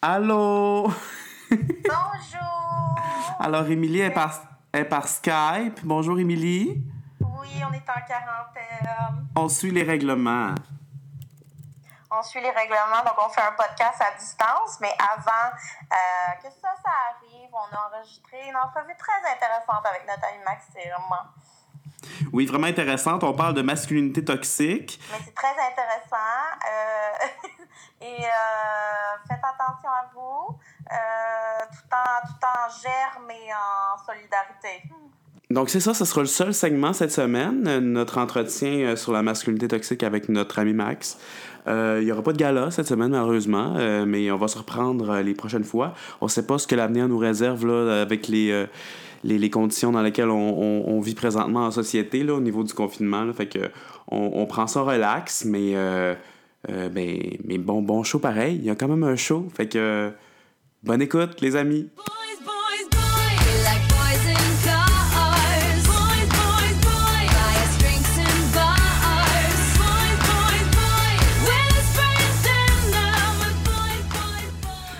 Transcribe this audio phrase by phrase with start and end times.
[0.00, 0.92] Allô?
[1.50, 2.94] Bonjour!
[3.40, 4.32] Alors, Émilie est par,
[4.72, 5.80] est par Skype.
[5.82, 6.84] Bonjour, Émilie.
[7.20, 9.26] Oui, on est en quarantaine.
[9.34, 10.54] On suit les règlements.
[12.10, 16.48] On suit les règlements, donc on fait un podcast à distance, mais avant euh, que
[16.48, 20.94] ça, ça arrive, on a enregistré une entrevue très intéressante avec notre ami Maxime.
[22.32, 23.24] Oui, vraiment intéressante.
[23.24, 25.00] On parle de masculinité toxique.
[25.12, 26.16] Mais c'est très intéressant.
[26.70, 27.26] euh,
[28.00, 30.56] et euh, faites attention à vous,
[30.90, 34.82] euh, tout, en, tout en germe et en solidarité.
[35.50, 39.12] Donc, c'est ça, ce sera le seul segment cette semaine, euh, notre entretien euh, sur
[39.12, 41.18] la masculinité toxique avec notre ami Max.
[41.66, 44.58] Euh, Il n'y aura pas de gala cette semaine, malheureusement, euh, mais on va se
[44.58, 45.94] reprendre euh, les prochaines fois.
[46.20, 48.66] On ne sait pas ce que l'avenir nous réserve là, avec les, euh,
[49.24, 53.32] les, les conditions dans lesquelles on, vit présentement en société là, au niveau du confinement.
[53.32, 53.70] fait que
[54.10, 55.74] on, on prend ça relax, mais,
[56.68, 58.56] euh, ben, mais bon, bon show pareil.
[58.56, 59.46] Il y a quand même un show.
[59.54, 60.10] Fait que euh,
[60.82, 61.88] bonne écoute, les amis.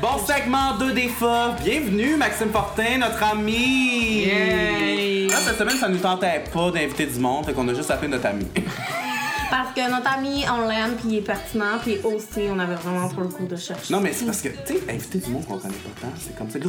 [0.01, 1.57] Bon segment 2 des FA.
[1.65, 4.27] Bienvenue, Maxime Fortin, notre ami.
[4.27, 5.27] Yay!
[5.27, 8.07] Là, cette semaine, ça nous tentait pas d'inviter du monde, fait qu'on a juste appelé
[8.07, 8.47] notre ami.
[9.51, 13.09] Parce que notre ami, on l'aime, puis il est pertinent, puis aussi, on avait vraiment
[13.09, 13.93] pas le coup de chercher.
[13.95, 16.37] non, mais c'est parce que, tu sais, inviter du monde qu'on connaît pas tant, c'est
[16.37, 16.69] comme ça que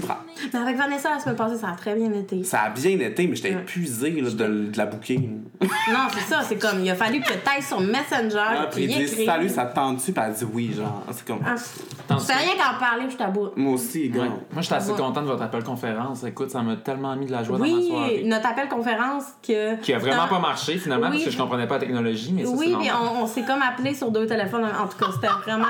[0.53, 2.41] Mais avec Vanessa, la semaine passée, ça a très bien été.
[2.44, 3.61] Ça a bien été, mais j'étais Ouais.
[3.61, 5.17] épuisé là, de, de la bouquer.
[5.19, 8.83] Non, c'est ça, c'est comme, il a fallu que tu ailles sur Messenger, Ah, puis
[8.85, 10.13] il dit salut, ça te tente-tu?
[10.13, 11.03] Puis elle dit oui, genre.
[11.11, 11.39] C'est comme.
[11.45, 13.57] Ah, je fais rien qu'en parler, je t'aboute.
[13.57, 14.22] Moi aussi, gars.
[14.22, 14.27] Ouais.
[14.53, 14.97] Moi, j'étais assez Ouais.
[14.97, 16.23] content de votre appel conférence.
[16.23, 18.22] Écoute, ça m'a tellement mis de la joie dans ma Oui, soirée.
[18.25, 19.75] notre appel conférence que.
[19.81, 21.13] Qui a vraiment pas marché finalement Oui.
[21.17, 23.62] parce que je comprenais pas la technologie, mais ça, Oui, puis on, on s'est comme
[23.62, 24.64] appelé sur deux téléphones.
[24.66, 25.66] En tout cas, c'était vraiment.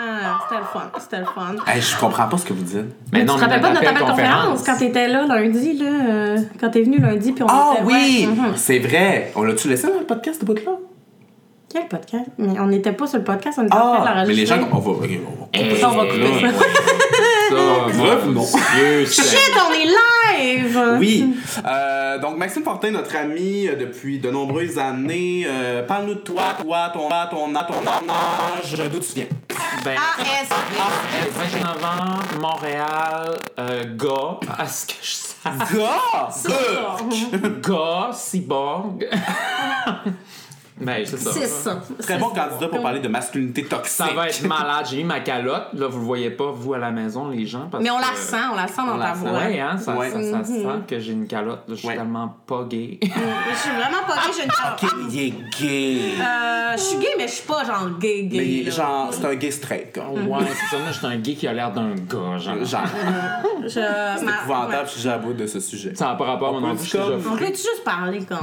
[0.47, 0.91] C'était le fun.
[0.99, 1.55] C'était le fun.
[1.67, 2.85] Hey, je comprends pas ce que vous dites.
[3.13, 4.63] Mais tu non, te mais rappelles pas de notre appel appel conférence?
[4.63, 5.85] Quand t'étais là lundi, là?
[5.85, 7.83] euh, quand t'es venu lundi, puis on Ah était.
[7.85, 8.27] oui!
[8.29, 8.53] ouais, mhm.
[8.55, 9.31] C'est vrai!
[9.35, 10.71] On l'a-tu laissé dans le podcast, ce bout-là?
[11.71, 12.25] Quel podcast?
[12.39, 14.23] Mais on n'était pas sur le podcast, on était en train de Ah!
[14.27, 14.89] Mais les gens, on va.
[14.89, 15.05] on va-
[15.53, 16.65] Eh, On va couper là, ça.
[19.05, 20.79] C'est- Shit, on est live!
[20.99, 21.33] Oui.
[21.65, 25.45] Euh, donc, Maxime Fortin, notre ami euh, depuis de nombreuses années.
[25.47, 29.25] Euh, Parle-nous de toi, toi, ton âge, ton âge, ton âge, d'où tu viens?
[29.83, 30.49] Ben, AS.
[30.51, 35.29] euh, 29 ans, Montréal, euh, gars, à ce que je sache.
[35.73, 36.29] Gars!
[37.67, 39.07] Gars, cyborg.
[40.81, 41.31] ben, c'est ça.
[41.31, 41.81] C'est ça.
[41.99, 43.87] Très bon candidat pour parler de masculinité toxique.
[44.07, 44.85] Ça va être malade.
[44.89, 45.67] J'ai mis ma calotte.
[45.73, 47.67] Là, vous le voyez pas, vous, à la maison, les gens.
[47.71, 49.19] Parce Mais on la sent, on la sent dans ta sent.
[49.21, 49.31] voix.
[49.39, 50.09] Ouais, hein, ça, Ouais.
[50.09, 50.61] ça, ça se Mhm.
[50.63, 51.63] sent que j'ai une calotte.
[51.67, 51.75] là.
[51.75, 51.95] Je suis Ouais.
[51.95, 52.99] tellement pas gay.
[53.01, 53.07] Je
[53.57, 56.01] suis vraiment pas gay, j'ai une Ok, il est gay.
[56.21, 58.37] Euh, je suis gay, mais je suis pas genre gay, gay.
[58.37, 58.71] Mais là.
[58.71, 60.09] genre, c'est un gay straight, quoi.
[60.09, 60.81] ouais, c'est ça.
[60.81, 62.63] Moi, je suis un gay qui a l'air d'un gars, genre.
[62.63, 62.81] Genre,
[63.63, 63.69] Je...
[63.69, 64.87] c'est ma- épouvantable ouais.
[64.87, 65.93] si j'avoue de ce sujet.
[65.95, 68.37] Ça n'a pas rapport à On mon déjà On peut juste parler comme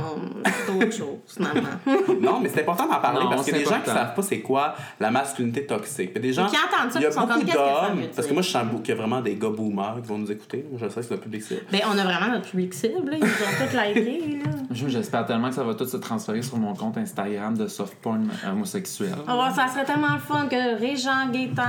[0.67, 1.61] d'autres choses, maman.
[2.27, 3.91] Non, mais c'est important d'en parler Non, parce qu'il y a c'est des gens qui
[3.91, 6.11] savent pas c'est quoi la masculinité toxique.
[6.15, 8.03] Il y a des gens, qui entendent ça, il y a sont beaucoup que d'hommes,
[8.15, 10.31] parce que moi je sens qu'il y a vraiment des gars boomers qui vont nous
[10.33, 10.65] écouter.
[10.71, 11.63] Moi, je sais que c'est notre public cible.
[11.73, 13.17] Ben, on a vraiment notre public cible, là.
[13.17, 14.51] Ils nous ont tous liké, là.
[14.71, 17.95] Je- J'espère tellement que ça va tout se transférer sur mon compte Instagram de soft
[17.97, 19.15] porn homosexuel.
[19.29, 21.63] Oh, ça serait tellement le fun que Régent, Gaétan.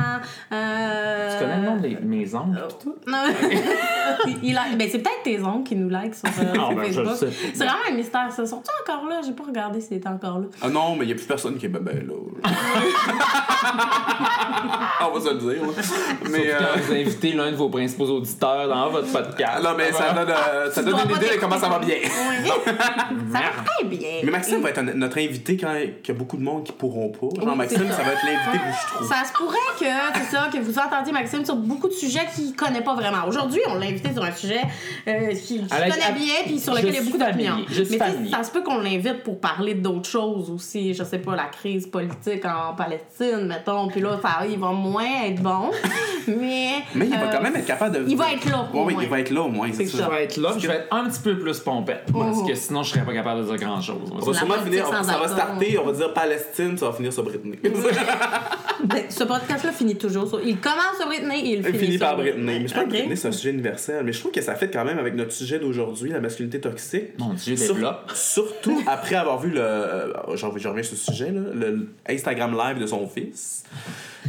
[0.52, 1.32] Euh...
[1.38, 2.96] Tu connais le nom de mes oncles tout?
[3.06, 3.24] Non.
[4.44, 4.62] Il a...
[4.78, 7.16] ben, c'est peut-être tes oncles qui nous like sur, euh, Ah, ben, Facebook.
[7.18, 8.46] C'est vraiment un mystère, ça.
[8.46, 9.22] Sont-ils encore là?
[9.26, 10.47] J'ai pas regardé s'ils étaient encore là.
[10.62, 12.14] Ah non, mais il y a plus personne qui est bébé là.
[15.02, 15.62] On va se le dire.
[15.62, 15.70] là.
[16.30, 19.64] Mais euh, quand vous invitez l'un de vos principaux auditeurs dans votre podcast.
[19.64, 21.96] non, mais ça donne, euh, ça donne une idée de comment ça va bien.
[22.04, 22.50] Oui.
[22.66, 24.10] ça va très bien.
[24.24, 26.72] Mais Maxime va être un- notre invité quand il y a beaucoup de monde qui
[26.72, 27.28] pourront pas.
[27.36, 27.98] Genre Oui, Maxime, c'est ça.
[27.98, 29.08] ça va être l'invité que je trouve.
[29.08, 29.86] Ça se pourrait que,
[30.20, 33.28] c'est ça, que vous entendiez Maxime sur beaucoup de sujets qu'il connaît pas vraiment.
[33.28, 34.62] Aujourd'hui, on l'a invité sur un sujet
[35.08, 37.52] euh, qu'il connaît bien puis sur je lequel il y a suis beaucoup d'opinions.
[37.52, 38.32] familier, je suis Mais tu sais, familier.
[38.32, 40.94] ça se peut qu'on l'invite pour parler d'autres choses aussi.
[40.94, 43.88] Je sais pas, la crise politique en Palestine, mettons.
[43.88, 45.72] Puis là, ça, il va moins être bon.
[46.28, 46.70] Mais.
[46.96, 48.10] Mais il va euh, quand même être capable de.
[48.10, 49.04] il va être là, au Ouais, oui, moins.
[49.04, 49.70] il va être là au moins.
[49.74, 50.04] C'est ça.
[50.06, 52.04] Je vais être là, je vais être un petit peu plus pompette.
[52.12, 54.12] Parce que sinon, je serais pas capable de dire grand chose.
[54.14, 57.24] On va sûrement finir, ça va starter, on va dire Palestine, ça va finir sur
[57.24, 57.58] Britney.
[58.84, 60.40] Ben, ce podcast-là finit toujours sur.
[60.42, 62.60] Il commence sur Britney et il Il finit, finit sur par Britney.
[62.60, 64.04] Mais je pense que Britney, c'est un sujet universel.
[64.06, 67.18] Mais je trouve que ça fait quand même avec notre sujet d'aujourd'hui, la masculinité toxique.
[67.18, 68.12] Mon Dieu, Sur- développe.
[68.14, 70.14] Surtout après avoir vu le.
[70.28, 73.64] Euh, J'en je reviens sur ce sujet, là, le Instagram live de son fils.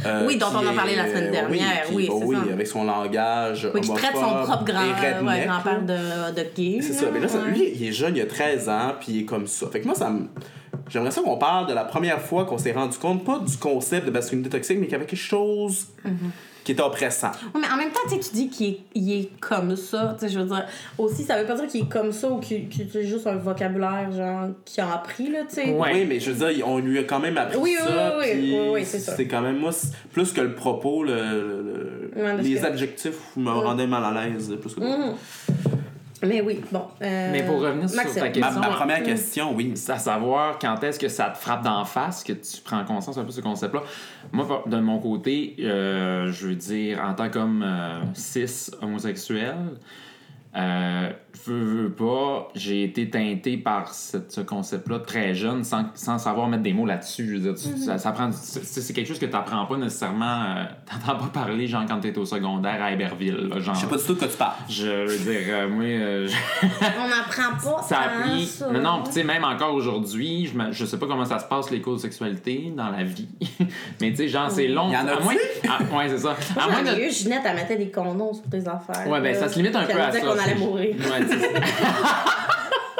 [0.05, 2.53] Euh, Oui, dont on a est- parlé la semaine dernière, qui- oui, c'est oui, ça.
[2.53, 3.67] avec son langage.
[3.73, 6.79] Oui, qui traite son propre euh, ouais, grand-père de, de gay.
[6.81, 7.07] C'est ça.
[7.13, 9.47] Mais là, ça- lui, il est jeune, il a 13 ans, puis il est comme
[9.47, 9.67] ça.
[9.67, 10.27] Fait que moi, ça me.
[10.89, 14.05] J'aimerais ça qu'on parle de la première fois qu'on s'est rendu compte, pas du concept
[14.05, 15.87] de masculinité toxique, mais qu'il y avait quelque chose
[16.65, 17.31] qui était oppressant.
[17.55, 20.15] Ouais, mais en même temps, tu sais, tu dis qu'il est, il est comme ça.
[20.19, 20.65] Tu sais, je veux dire,
[20.97, 23.37] aussi, ça veut pas dire qu'il est comme ça ou qu'il qu'il utilise juste un
[23.37, 25.71] vocabulaire, genre, qu'il a appris, là, tu sais.
[25.71, 25.91] Ouais.
[25.93, 28.17] Oui, mais je veux dire, on lui a quand même appris Oui, oui, ça.
[28.19, 29.15] oui, oui, puis oui, oui, c'est ça.
[29.15, 29.71] C'est quand même, moi,
[30.11, 34.03] plus que le propos, le, le- le- Ouais, parce les que- adjectifs me rendaient mal
[34.03, 34.81] à l'aise plus que.
[36.23, 36.85] Mais oui, bon.
[37.01, 39.71] euh, Mais pour revenir sur ta question, ma première question, oui.
[39.75, 43.17] C'est à savoir quand est-ce que ça te frappe d'en face, que tu prends conscience
[43.17, 43.83] un peu de ce concept-là.
[44.31, 49.55] Moi, de mon côté, euh, je veux dire, en tant qu'homme euh, cis homosexuel,
[50.55, 51.09] euh,
[51.47, 56.47] veux, veux pas, j'ai été teinté par cette- ce concept-là très jeune sans, sans savoir
[56.47, 57.27] mettre des mots là-dessus.
[57.27, 60.43] Je veux dire, tu- ça, ça prend, c'est quelque chose que tu n'apprends pas nécessairement.
[60.57, 63.49] euh, T'entends pas parler, genre, quand t'es au secondaire à Héberville.
[63.49, 64.53] là, genre, Je sais pas du tout de quoi tu parles.
[64.69, 66.67] je veux dire, euh, moi, euh, je-
[67.01, 68.45] On n'apprend pas ça a pris.
[68.45, 68.69] ça.
[68.71, 71.69] Non, tu sais, même encore aujourd'hui, je, me- je sais pas comment ça se passe,
[71.71, 73.27] les cours de sexualité dans la vie.
[74.01, 74.89] Mais tu sais, genre, c'est long.
[74.91, 75.23] Y en à a-tu?
[75.23, 75.33] moins...
[75.69, 76.35] ah, ouais, c'est ça.
[76.55, 76.99] Moi, À moins de.
[76.99, 79.07] eu, Ginette, elle mettait des condoms sur tes affaires.
[79.07, 80.19] Ouais, ben ça se limite un peu à ça.
[80.19, 80.95] qu'on allait mourir.
[80.97, 82.35] Ouais, Francis.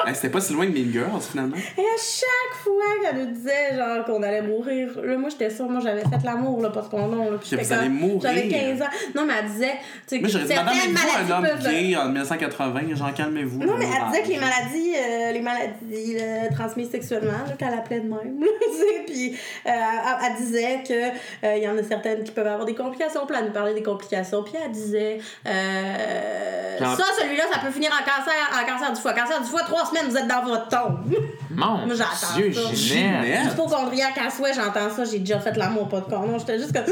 [0.06, 1.56] Hey, C'était pas si loin de Mean Girls, finalement.
[1.56, 5.68] Et à chaque fois qu'elle nous disait genre qu'on allait mourir, là, moi j'étais sûre,
[5.68, 7.30] moi j'avais fait l'amour là, pas de condom.
[7.30, 8.20] Là, puis Que vous allez mourir.
[8.22, 8.86] J'avais 15 ans.
[9.14, 9.74] Non, mais elle disait,
[10.08, 12.94] tu sais, madame, êtes-vous un homme peuvent- gay en 1980?
[12.94, 13.58] Genre, calmez-vous.
[13.64, 14.40] Non, mais là, elle disait que les là.
[14.46, 18.40] maladies, euh, les maladies euh, transmises sexuellement, là, qu'elle appelait de même.
[18.40, 19.32] là, tu sais, Puis
[19.66, 22.74] euh, elle, elle disait que euh, il y en a certaines qui peuvent avoir des
[22.74, 23.26] complications.
[23.26, 24.42] Puis elle nous parlait des complications.
[24.42, 29.12] Puis elle disait euh, ça, celui-là, ça peut finir en cancer, en cancer du foie.
[29.12, 31.14] Cancer du foie, trois semaines, vous êtes dans votre tombe.
[31.50, 32.60] Mon Moi, j'entends Dieu, ça.
[32.72, 32.76] Ginette.
[33.24, 33.52] Ginette.
[33.52, 36.38] Hypochondriaque en soi, j'entends ça, j'ai déjà fait l'amour, pas de condom.
[36.38, 36.84] J'étais juste comme.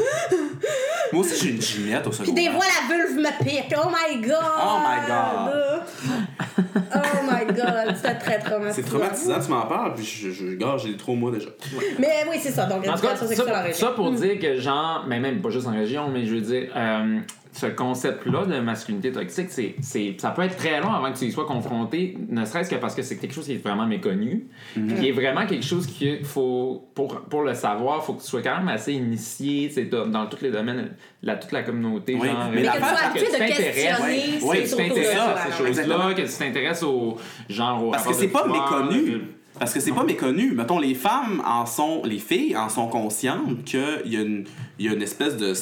[1.13, 2.45] Moi aussi, j'ai une Ginette au Puis secondaire.
[2.53, 3.75] des fois, la vulve me pique.
[3.77, 4.37] Oh my god!
[4.63, 5.78] Oh my
[6.95, 6.99] oh
[7.31, 7.95] my god!
[7.97, 8.73] C'était très traumatisant.
[8.75, 11.49] C'est traumatisant, tu m'en parles, puis je, je, gars, j'ai trop mois déjà.
[11.99, 12.67] Mais oui, c'est ça.
[12.67, 13.73] Donc, En tout cas, ça, région.
[13.75, 16.71] ça pour dire que, genre, mais même pas juste en région, mais je veux dire,
[16.77, 17.19] euh,
[17.53, 21.25] ce concept-là de masculinité toxique, c'est, c'est, ça peut être très long avant que tu
[21.25, 24.47] y sois confronté, ne serait-ce que parce que c'est quelque chose qui est vraiment méconnu,
[24.77, 24.95] Mhm.
[25.01, 28.43] qui est vraiment quelque chose qu'il faut, pour, pour le savoir, faut que tu sois
[28.43, 30.91] quand même assez initié, dans tous les domaines,
[31.23, 32.49] la, toute la communauté, Oui, genre.
[32.53, 35.57] mais Mais que sois que habitué tu t'intéresses, Ouais, que tu t'intéresses à ces là.
[35.57, 37.17] choses-là, que tu t'intéresses au
[37.49, 39.23] genre au Parce que c'est pas méconnu.
[39.59, 40.53] Parce que c'est pas méconnu.
[40.53, 42.03] Mettons, les femmes en sont.
[42.05, 44.45] Les filles en sont conscientes qu'il y, a une-
[44.79, 45.53] il y a une espèce de.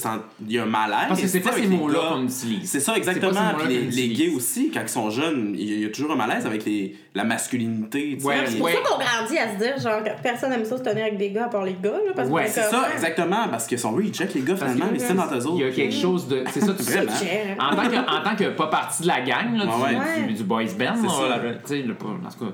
[0.47, 1.07] Il y a un malaise.
[1.09, 2.69] Parce que c'est pas ces avec les mots-là qu'on utilise.
[2.71, 3.41] C'est ça, exactement.
[3.67, 6.65] ces les, gays aussi, quand ils sont jeunes, il y a toujours un malaise avec
[6.65, 8.19] les, la masculinité.
[8.23, 10.83] Ouais, C'est pour ça qu'on grandit à se dire, genre, que personne aime ça se
[10.83, 12.13] tenir avec des gars à part les gars, là.
[12.15, 13.49] Parce Ouais, C'est comme, ça, exactement.
[13.51, 15.41] Parce qu'ils sont, oui, ils check les gars, Parce finalement, les scènes dans tes Il
[15.61, 15.77] y a autres.
[15.77, 16.45] quelque chose de.
[16.53, 16.93] C'est ça, tu sais.
[16.97, 17.13] Vraiment.
[17.19, 17.57] Cher.
[17.59, 20.27] En tant, que, en tant que pas partie de la gang, là, du, Ouais, ouais.
[20.29, 21.29] Du, du boys band, C'est là, ça.
[21.43, 22.53] la- tu sais, le- pas- en tout cas,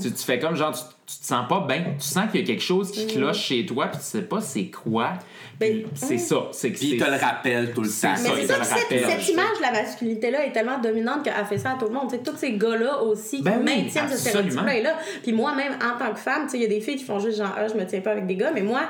[0.00, 1.84] tu, tu fais comme genre, tu, tu te sens pas bien.
[1.98, 4.40] Tu sens qu'il y a quelque chose qui cloche chez toi, puis tu sais pas
[4.40, 5.12] c'est quoi.
[5.58, 6.18] Puis Ben, c'est ouais.
[6.18, 6.36] ça.
[6.52, 8.16] C'est que Puis ils c'est- te le rappellent tout le C'est temps.
[8.16, 9.20] ça, Mais c'est il ça, le puis cette, rappelle.
[9.20, 12.08] cette image de la masculinité-là est tellement dominante qu'elle fait ça à tout le monde.
[12.10, 14.50] Tu sais, tous ces gars-là aussi qui Ben oui, maintiennent ce absolument.
[14.60, 14.94] stéréotype-là est là.
[15.22, 17.54] Puis moi-même, en tant que femme, il y a des filles qui font juste genre,
[17.56, 18.82] ah, je me tiens pas avec des gars, mais moi,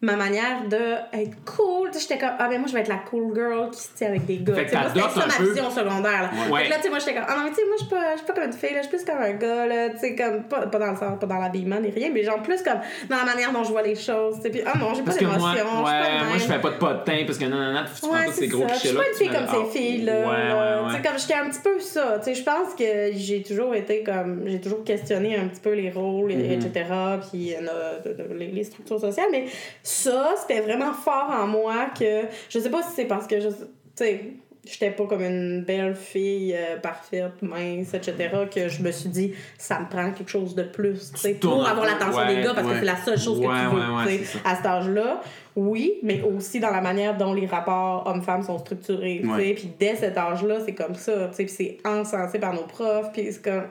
[0.00, 3.34] ma manière de être cool, j'étais comme, ah, ben moi, je vais être la cool
[3.34, 4.54] girl qui se tient avec des gars.
[4.54, 6.30] Fait que c'était ça ma vision secondaire, là.
[6.52, 6.60] Ouais.
[6.60, 7.84] Fait que là, tu sais, moi, j'étais comme, ah non, mais tu sais, moi, je
[7.84, 9.98] suis pas, pas comme une fille, là, je suis plus comme un gars, là, tu
[9.98, 12.62] sais, comme, pas, pas dans le sens, pas dans l'habillement ni rien, mais genre plus
[12.62, 12.78] comme
[13.10, 14.36] dans la manière dont je vois les choses.
[14.40, 16.60] Puis, ah non, j'ai pas d'émotion, moi, je suis pas ouais, de moi je fais
[16.60, 18.74] pas de potin parce que non, non, non, tu prends Ouais, tous ces gros ça.
[18.74, 19.02] Je suis clichés-là.
[19.02, 20.84] pas une fille comme ces ah, filles-là.
[20.88, 22.18] Tu sais, comme j'étais un petit peu ça.
[22.18, 22.84] Tu sais, je pense que
[23.14, 24.44] j'ai toujours été comme.
[24.46, 26.50] J'ai toujours questionné un petit peu les rôles, Mm-hmm.
[26.50, 26.84] et- etc.
[27.30, 29.28] Puis euh, de- de- les structures sociales.
[29.32, 29.44] Mais
[29.88, 32.24] ça, c'était vraiment fort en moi que.
[32.50, 33.48] Je sais pas si c'est parce que je.
[33.48, 33.54] Tu
[33.94, 34.24] sais.
[34.64, 38.28] J'étais pas comme une belle fille euh, parfaite, mince, etc.
[38.54, 41.66] que je me suis dit, ça me prend quelque chose de plus, tu sais, pour
[41.66, 42.74] avoir l'attention ouais, des gars, parce ouais.
[42.74, 45.22] que c'est la seule chose que tu veux, à cet âge-là.
[45.56, 49.54] Oui, mais aussi dans la manière dont les rapports hommes-femmes sont structurés, tu sais.
[49.54, 51.44] Puis dès cet âge-là, c'est comme ça, tu sais.
[51.44, 53.64] Puis c'est encensé par nos profs, puis c'est comme...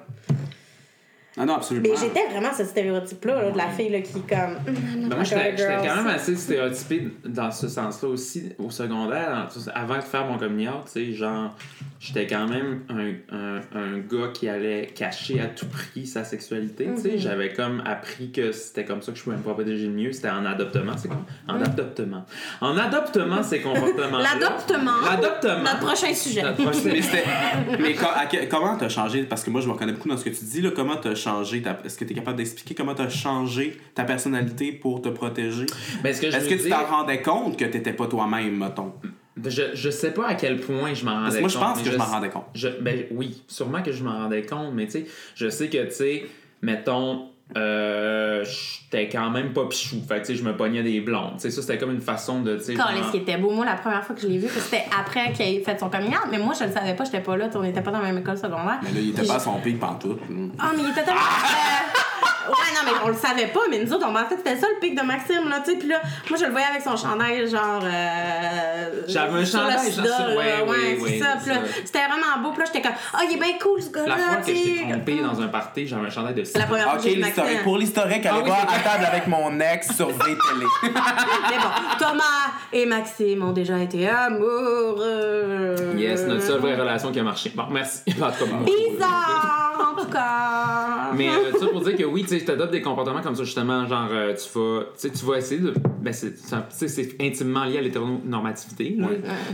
[1.40, 1.88] Ah non, absolument.
[1.90, 4.58] Mais j'étais vraiment ce stéréotype-là, là, de la fille, là, qui comme...
[5.08, 5.56] Ben, moi, j'étais
[5.88, 9.48] quand même assez stéréotypé dans ce sens-là aussi au secondaire.
[9.56, 11.56] dans- avant de faire mon coming out, tu sais, genre,
[12.00, 16.90] j'étais quand même un, un, un gars qui allait cacher à tout prix sa sexualité.
[16.96, 19.94] Tu sais, j'avais comme appris que c'était comme ça que je pouvais me protéger le
[19.94, 20.12] mieux.
[20.12, 20.94] C'était en adoptement.
[20.98, 21.24] C'est comme.
[21.48, 22.26] En adoptement.
[22.62, 24.18] En adoptement, ces comportements.
[24.20, 24.92] L'adoptement.
[25.10, 25.60] L'adoptement.
[25.64, 26.42] Notre prochain sujet.
[26.42, 27.24] Notre prochain- Mais, c'était-
[27.80, 29.24] mais co- à que- comment t'as changé?
[29.24, 30.62] Parce que moi, je me reconnais beaucoup dans ce que tu dis.
[30.62, 31.27] Là, comment t'as changé
[31.64, 35.66] ta- Est-ce que t'es capable d'expliquer comment t'as changé ta personnalité pour te protéger?
[36.04, 38.94] Ben, que Est-ce que tu dire- t'en rendais compte que t'étais pas toi-même, mettons?
[39.46, 41.64] Je, je sais pas à quel point je m'en rendais Parce que moi, je compte,
[41.76, 42.46] pense que je m'en rendais compte.
[42.56, 45.06] Je, ben oui, sûrement que je m'en rendais compte, mais tu sais,
[45.36, 46.26] je sais que, tu sais,
[46.64, 50.02] mettons, euh, j'étais quand même pas pichou.
[50.08, 51.34] Fait que, tu sais, je me pognais des blondes.
[51.36, 53.38] Tu sais, ça, c'était comme une façon de, tu sais, Quand genre- est-ce qu'il était
[53.38, 53.52] beau?
[53.52, 56.10] Moi, la première fois que je l'ai vu, c'était après qu'il ait fait son coming
[56.12, 58.08] out, mais moi, je le savais pas, j'étais pas là, on était pas dans la
[58.08, 58.80] même école secondaire.
[58.84, 60.20] Mais là, il était pas à son pic pantoute.
[60.60, 61.20] Ah, mais il était tellement.
[61.22, 61.87] euh,
[62.48, 64.68] Ouais, non, mais on le savait pas, mais nous autres, on pensait que c'était ça
[64.74, 65.78] le pic de Maxime, là, tu sais.
[65.78, 67.82] Puis là, moi, je le voyais avec son chandail, genre.
[67.84, 71.20] Euh, J'avais un sur le chandail, sida, genre ça, là, ouais, ouais, oui, c'est oui,
[71.20, 71.26] ça.
[71.44, 73.90] Puis là, c'était vraiment beau, puis là, j'étais comme, ah, il est bien cool, ce
[73.90, 74.92] gars-là, La fois que tu je t'ai sais.
[74.92, 77.64] trompé dans un party, j'avais un chandail de C'est la première fois que.
[77.64, 80.36] Pour l'historique, allez Ah oui, voir à table avec mon ex sur VTL.
[80.84, 82.24] Mais bon, Thomas
[82.72, 85.76] et Maxime ont déjà été amoureux.
[85.98, 87.52] Yes, notre seule vraie relation qui a marché.
[87.56, 88.02] Bon, merci.
[88.08, 91.12] Bizarre, en tout cas.
[91.14, 93.86] Mais euh, ça pour dire que oui, tu sais, t'adoptes des comportements comme ça, justement,
[93.88, 95.74] genre, euh, tu vas, tu sais, tu vas essayer de.
[96.02, 98.96] Ben, c'est, tu intimement lié à l'hétéronormativité.
[98.98, 99.08] là.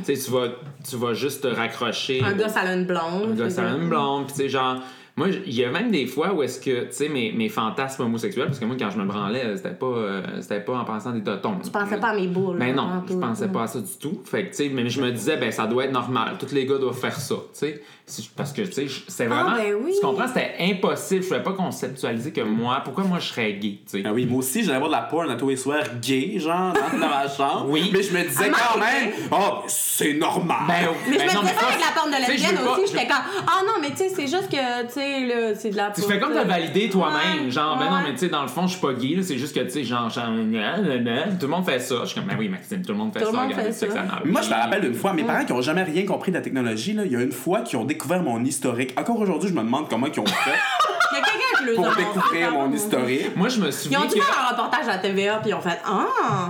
[0.06, 0.48] Tu sais, tu vas,
[0.88, 2.22] tu vas juste te raccrocher.
[2.24, 3.32] Un gars, ça a une blonde.
[3.32, 3.70] Un gars, ça?
[3.70, 4.26] a une blonde.
[4.26, 4.80] Puis, tu sais, genre,
[5.16, 8.02] moi, il y a même des fois où est-ce que, tu sais, mes, mes fantasmes
[8.04, 11.12] homosexuels, parce que moi, quand je me branlais, c'était pas, euh, c'était pas en pensant
[11.12, 11.58] des totons.
[11.64, 12.58] Tu pensais pas à mes boules.
[12.58, 14.22] Ben là, non, je pensais pas à ça du tout.
[14.26, 16.38] Fait que, tu sais, mais je me disais, ben ça doit être normal.
[16.40, 17.84] Tous les gars doivent faire ça, tu sais.
[18.36, 19.52] Parce que, tu sais, je- c'est vraiment.
[19.54, 19.94] Ah, ben oui.
[20.00, 20.28] Tu comprends?
[20.28, 21.24] C'était impossible.
[21.24, 24.04] Je pouvais pas conceptualiser que moi, pourquoi moi je serais gay, tu sais.
[24.06, 26.74] Ah oui, moi aussi, j'allais voir de la porn à tous les soirs gay, genre,
[26.74, 27.68] dans, dans ma chambre.
[27.70, 27.90] Oui.
[27.94, 30.58] Mais je me disais Ah, quand mais- même, oh, c'est normal.
[30.68, 30.74] Ben,
[31.10, 33.08] Mais je ben me non, disais ça avec la porte de je lesbienne aussi, j'étais
[33.08, 35.92] comme Ah non, mais tu sais, c'est juste que, tu sais, là, c'est de la
[35.92, 37.46] Tu fais comme te valider toi-même.
[37.46, 39.24] Ouais, genre, ben non, mais tu sais, dans le fond, je suis pas gay, là,
[39.24, 40.26] c'est juste que, tu sais, genre, genre,
[41.40, 41.96] tout le monde fait ça.
[42.02, 43.44] Je suis comme, ben oui, Maxime, tout le monde fait Tout ça.
[43.44, 44.26] monde fait.
[44.26, 46.44] Moi, je me rappelle d'une fois, mes parents qui ont jamais rien compris de la
[46.44, 48.94] technologie, là, il y a une fois qu'ils ont découvert mon historique.
[49.00, 50.52] Encore aujourd'hui, je me demande comment ils ont fait
[51.12, 53.36] Il y a quelqu'un qui le pour découvrir mon historique.
[53.36, 54.22] Moi, je me Ils souviens ont dû que.
[54.22, 56.50] faire un reportage à TVA, puis ils ont fait Ah!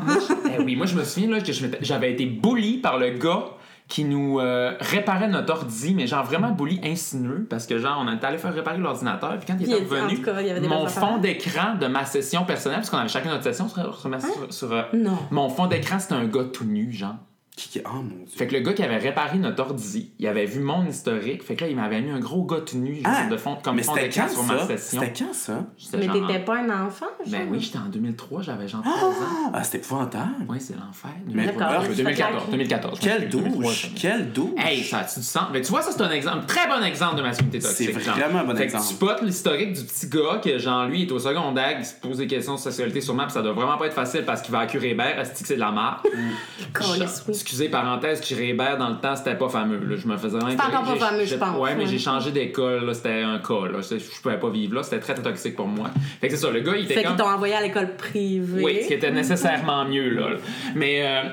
[0.57, 3.09] Eh oui, moi je me souviens là, que je m'étais- j'avais été bully par le
[3.11, 3.43] gars
[3.89, 8.11] qui nous euh, réparait notre ordi, mais genre vraiment bully insinueux, parce que genre on
[8.15, 10.39] était allé faire réparer l'ordinateur, puis quand il Puis était il en revenu, tout cas,
[10.39, 13.09] il y avait des mon belles fond d'écran de ma session personnelle, parce qu'on avait
[13.09, 15.17] chacun notre session sur, sur ma- sur- sur, euh, Non.
[15.31, 17.15] mon fond d'écran c'était un gars tout nu, genre.
[17.55, 18.35] Qui, qui- oh mon dieu.
[18.35, 21.53] Fait que le gars qui avait réparé notre ordi, il avait vu mon historique, fait
[21.55, 23.83] que là il m'avait mis un gros gars tout nu, Ah, de fond, comme mais
[23.83, 24.67] fond d'écran quand sur ma ça?
[24.75, 24.99] session.
[25.01, 25.65] C'était quand ça?
[25.77, 27.27] J'étais Mais genre- t'étais pas un enfant, genre?
[27.39, 29.51] Ben oui, j'étais en 2003, j'avais genre 13 ans.
[29.53, 30.31] Ah, c'était épouvantable.
[30.49, 31.11] Oui, c'est l'enfer.
[31.27, 31.61] Mais 2003.
[31.61, 32.31] d'accord, Ah, tu fais 2014.
[32.41, 32.49] claque.
[32.51, 32.99] 2014.
[32.99, 33.91] Quelle 2003, douche!
[33.95, 34.49] Quelle douche!
[34.57, 35.43] Hey, ça a-tu du sens?
[35.53, 37.91] Mais tu vois, ça, c'est un exemple, très bon exemple de masculinité toxique.
[37.93, 38.15] C'est genre.
[38.17, 38.83] vraiment un bon fait exemple.
[38.83, 41.85] que tu spots l'historique du petit gars que, genre, lui, il est au secondaire, il
[41.85, 44.41] se pose des questions de sexualité sûrement, puis ça doit vraiment pas être facile parce
[44.41, 46.07] qu'il va à Curé-Hébert, est-ce que c'est de la marque?
[47.43, 49.77] Excusez, parenthèse, Curé-Hébert, dans le temps, c'était pas fameux.
[49.85, 49.97] Là.
[49.97, 50.57] Je me faisais vraiment.
[50.57, 51.89] C'est encore pas fameux, je pense, Ouais, mais ouais.
[51.89, 53.79] j'ai changé d'école, c'était un cas, là.
[53.81, 55.89] Je je pouvais pas vivre là, c'était très, très toxique pour moi.
[56.21, 57.15] Fait que c'est ça, le gars, il était Fait comme.
[57.17, 58.63] qu'ils t'ont envoyé à l'école privée.
[58.63, 60.27] Oui, ce qui était nécessairement mieux, là.
[60.73, 61.23] Mais, euh,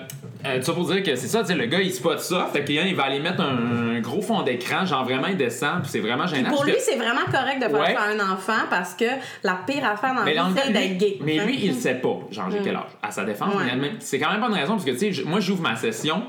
[0.47, 2.94] euh, ça pour dire que c'est ça, le gars, il spot ça, fait qu'il il
[2.94, 6.50] va aller mettre un, un gros fond d'écran, genre vraiment indécent, puis c'est vraiment gênant.
[6.50, 7.94] Pour lui, que- c'est vraiment correct de faire Ouais.
[7.94, 9.04] ça à un enfant parce que
[9.42, 11.18] la pire affaire dans mais la vie, c'est d'être gay.
[11.23, 11.44] mais Hein?
[11.47, 12.18] lui, il le sait pas.
[12.30, 12.90] Genre, j'ai quel âge?
[13.02, 13.92] À sa défense, Ouais.
[14.00, 16.23] c'est quand même pas une raison, parce que, tu sais, moi, j'ouvre ma session,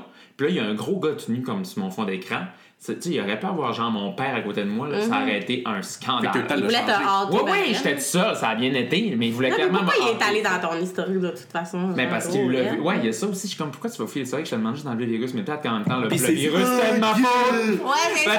[0.46, 2.40] puis là, il y a un gros gars tout nu comme sur mon fond d'écran.
[2.84, 5.20] Tu sais, il aurait pu avoir, genre, mon père à côté de moi, là, ça
[5.22, 6.32] aurait été un scandale.
[6.32, 7.04] Fait que t'as Il voulait te changer.
[7.06, 7.30] hâter.
[7.36, 9.62] Oui, ben, oui, j'étais tout seul, ça a bien été, mais il voulait Non, mais
[9.68, 11.78] clairement pourquoi me il est allé dans ton historique de toute façon?
[11.94, 12.80] Mais genre, parce qu'il l'a vu.
[12.80, 13.42] Ouais, il y a ça aussi.
[13.42, 14.42] Je suis comme, pourquoi tu vas filer ça?
[14.42, 16.32] Je te demande juste d'enlever le virus, mais peut-être qu'en même temps, le, le c'est
[16.32, 17.84] virus, c'était de ma faute.
[17.84, 18.36] Ouais, c'est ça.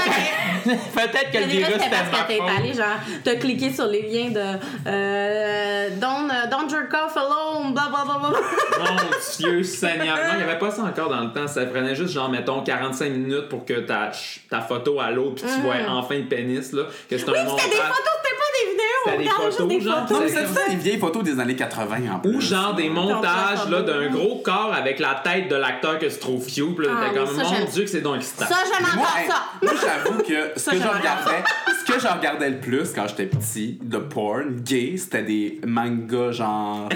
[0.65, 3.86] mais- Peut-être que le Le virus, c'était parce que t'es allé, genre, t'as cliqué sur
[3.88, 8.38] les liens de euh, don't, euh, don't jerk off alone, blablabla.
[8.79, 8.95] Mon
[9.38, 10.17] Dieu Seigneur.
[10.17, 11.48] Non, il n'y avait pas ça encore dans le temps.
[11.48, 14.12] Ça prenait juste, genre, mettons, 45 minutes pour que ta,
[14.50, 16.83] ta photo à l'eau, puis tu vois enfin le pénis, là.
[17.09, 17.33] Que c'est Mm.
[17.33, 18.13] Oui, un des photos,
[19.05, 20.12] c'était des photos, des genre, photos.
[20.19, 22.36] Non, mais ça, des vieilles photos des années 80 en plus.
[22.36, 26.19] Ou genre des montages là, d'un gros corps avec la tête de l'acteur que se
[26.19, 26.75] trouve cute.
[26.75, 27.65] Puis là, Ah, oui, comme, ça, mon j'aime.
[27.67, 28.45] Dieu, que c'est donc excitant.
[28.45, 29.43] Ça, j'aime Moi, encore hey, ça.
[29.62, 31.43] moi, j'avoue que ce Ça, que je j'aime regardais,
[31.86, 36.31] ce que je regardais le plus quand j'étais petit de porn gay, c'était des mangas
[36.31, 36.89] genre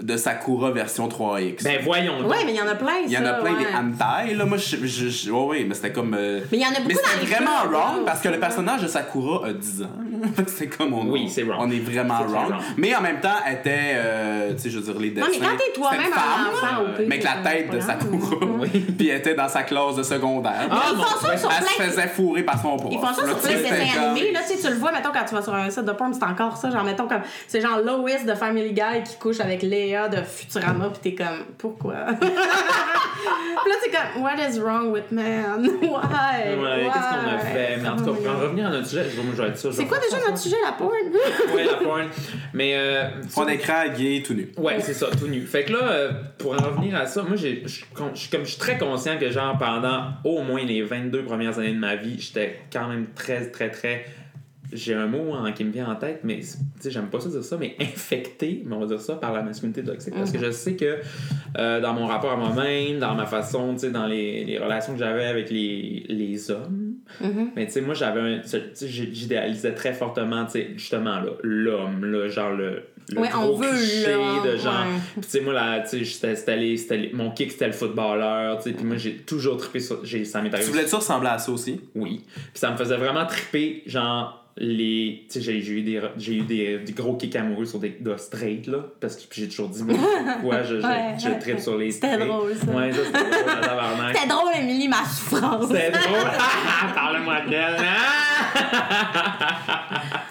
[0.00, 1.62] de Sakura version 3X.
[1.62, 2.30] Ben voyons donc.
[2.30, 4.44] Ouais, mais il y en a plein, il y en a plein des hentai là,
[4.44, 7.00] moi je, ouais, mais c'était comme euh, Mais il y en a beaucoup mais dans
[7.00, 9.86] c'était les vraiment wrong parce que le personnage de Sakura a 10 ans.
[10.46, 12.50] C'est comme on, Oui, on est vraiment wrong.
[12.50, 12.60] wrong.
[12.76, 15.26] Mais en même temps, elle était euh, tu sais je veux dire les dessins.
[15.26, 18.00] Non, mais quand t'es toi-même un enfant, pire, mais avec la c'est tête de grave.
[18.00, 18.66] Sakura.
[18.98, 20.68] Puis elle était dans sa classe de secondaire.
[20.70, 22.92] Ah, Ils font ça sur Elle se plein faisait fourrer par son prof.
[22.92, 24.32] Ils font ça là, sur tu plein de dessins animés.
[24.32, 26.56] Là, tu le vois, mettons, quand tu vas sur un site de porn, c'est encore
[26.56, 26.70] ça.
[26.70, 30.90] Genre, mettons, comme, c'est genre Lois de Family Guy qui couche avec Léa de Futurama,
[30.90, 31.94] pis t'es comme, pourquoi?
[32.20, 32.28] Puis
[33.70, 35.62] là, t'es comme, what is wrong with man?
[35.82, 36.54] Why?
[36.58, 37.76] Ouais, qu'est-ce qu'on a fait?
[37.80, 39.68] Mais en tout cas, pour en revenir à notre sujet, je vais me jouer ça.
[39.72, 40.90] C'est quoi déjà notre sujet, la porn?
[41.54, 42.06] Ouais, la porn.
[42.52, 42.74] Mais.
[42.76, 44.50] Euh, Fond d'écran gay tout nu.
[44.56, 45.42] Ouais, c'est ça, tout nu.
[45.42, 47.62] Fait que là, euh, pour en revenir à ça, moi, j'ai-
[47.94, 48.14] comme
[48.44, 51.96] je suis très conscient que, genre, pendant au moins les 22 premières années de ma
[51.96, 54.04] vie, j'étais quand même très, très, très
[54.74, 56.46] j'ai un mot qui me vient en tête, mais tu
[56.80, 59.42] sais, j'aime pas ça dire ça, mais infecté, mais on va dire ça par la
[59.42, 60.12] masculinité toxique.
[60.14, 60.98] Parce que je sais que
[61.58, 64.92] euh, dans mon rapport à moi-même, dans ma façon, tu sais, dans les, les relations
[64.92, 66.94] que j'avais avec les, les hommes,
[67.54, 68.40] mais tu sais, moi, j'avais
[68.82, 72.82] j'idéalisais très fortement, tu sais, justement, là, l'homme, là, genre le.
[73.10, 74.06] le Ouais, on gros veut cliché
[74.44, 74.86] de genre.
[74.86, 74.98] ouais.
[75.12, 78.84] Puis tu sais, moi, là, tu sais, mon kick, c'était le footballeur, tu sais, puis
[78.84, 80.04] moi, j'ai toujours trippé sur.
[80.04, 81.80] j'ai- Ça m'est Tu voulais-tu ressembler à ça aussi?
[81.94, 82.22] oui.
[82.34, 85.24] Puis ça me faisait vraiment triper, genre, les.
[85.28, 88.18] Tu sais, j'ai eu, des, j'ai eu des, des gros kicks amoureux sur des gars
[88.18, 88.78] straight, là.
[89.00, 89.96] Parce que j'ai toujours dit, moi,
[90.40, 91.60] pourquoi je, je, Ouais, je tripe ouais.
[91.60, 92.28] sur les C'était straight.
[92.28, 92.66] drôle, ça.
[92.72, 94.12] Ouais, ça, c'était drôle, la.
[94.14, 95.66] C'était drôle, Émilie, ma souffrance.
[95.68, 96.30] C'était drôle.
[96.94, 97.76] Parle-moi d'elle.
[98.84, 100.22] Ah!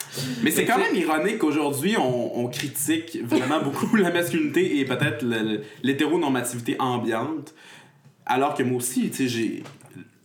[0.43, 5.23] Mais c'est quand même ironique qu'aujourd'hui, on, on critique vraiment beaucoup la masculinité et peut-être
[5.23, 7.53] le- l'hétéronormativité ambiante.
[8.25, 9.63] Alors que moi aussi, tu sais, j'ai.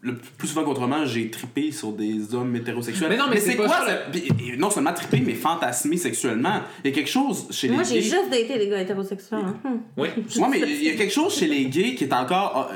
[0.00, 3.08] Le plus souvent qu'autrement, j'ai trippé sur des hommes hétérosexuels.
[3.08, 3.84] Mais non, mais c'est ça?
[4.12, 6.60] Puis, et Non seulement trippé, mais fantasmé sexuellement.
[6.84, 8.02] Il y a quelque chose chez Moi, les j'ai gays.
[8.02, 9.40] juste daté des gars hétérosexuels.
[9.40, 9.56] hein.
[9.64, 9.78] Hmm.
[9.96, 10.08] Oui.
[10.36, 12.68] Ouais, mais il y a quelque chose chez les gays qui est encore.
[12.70, 12.74] euh,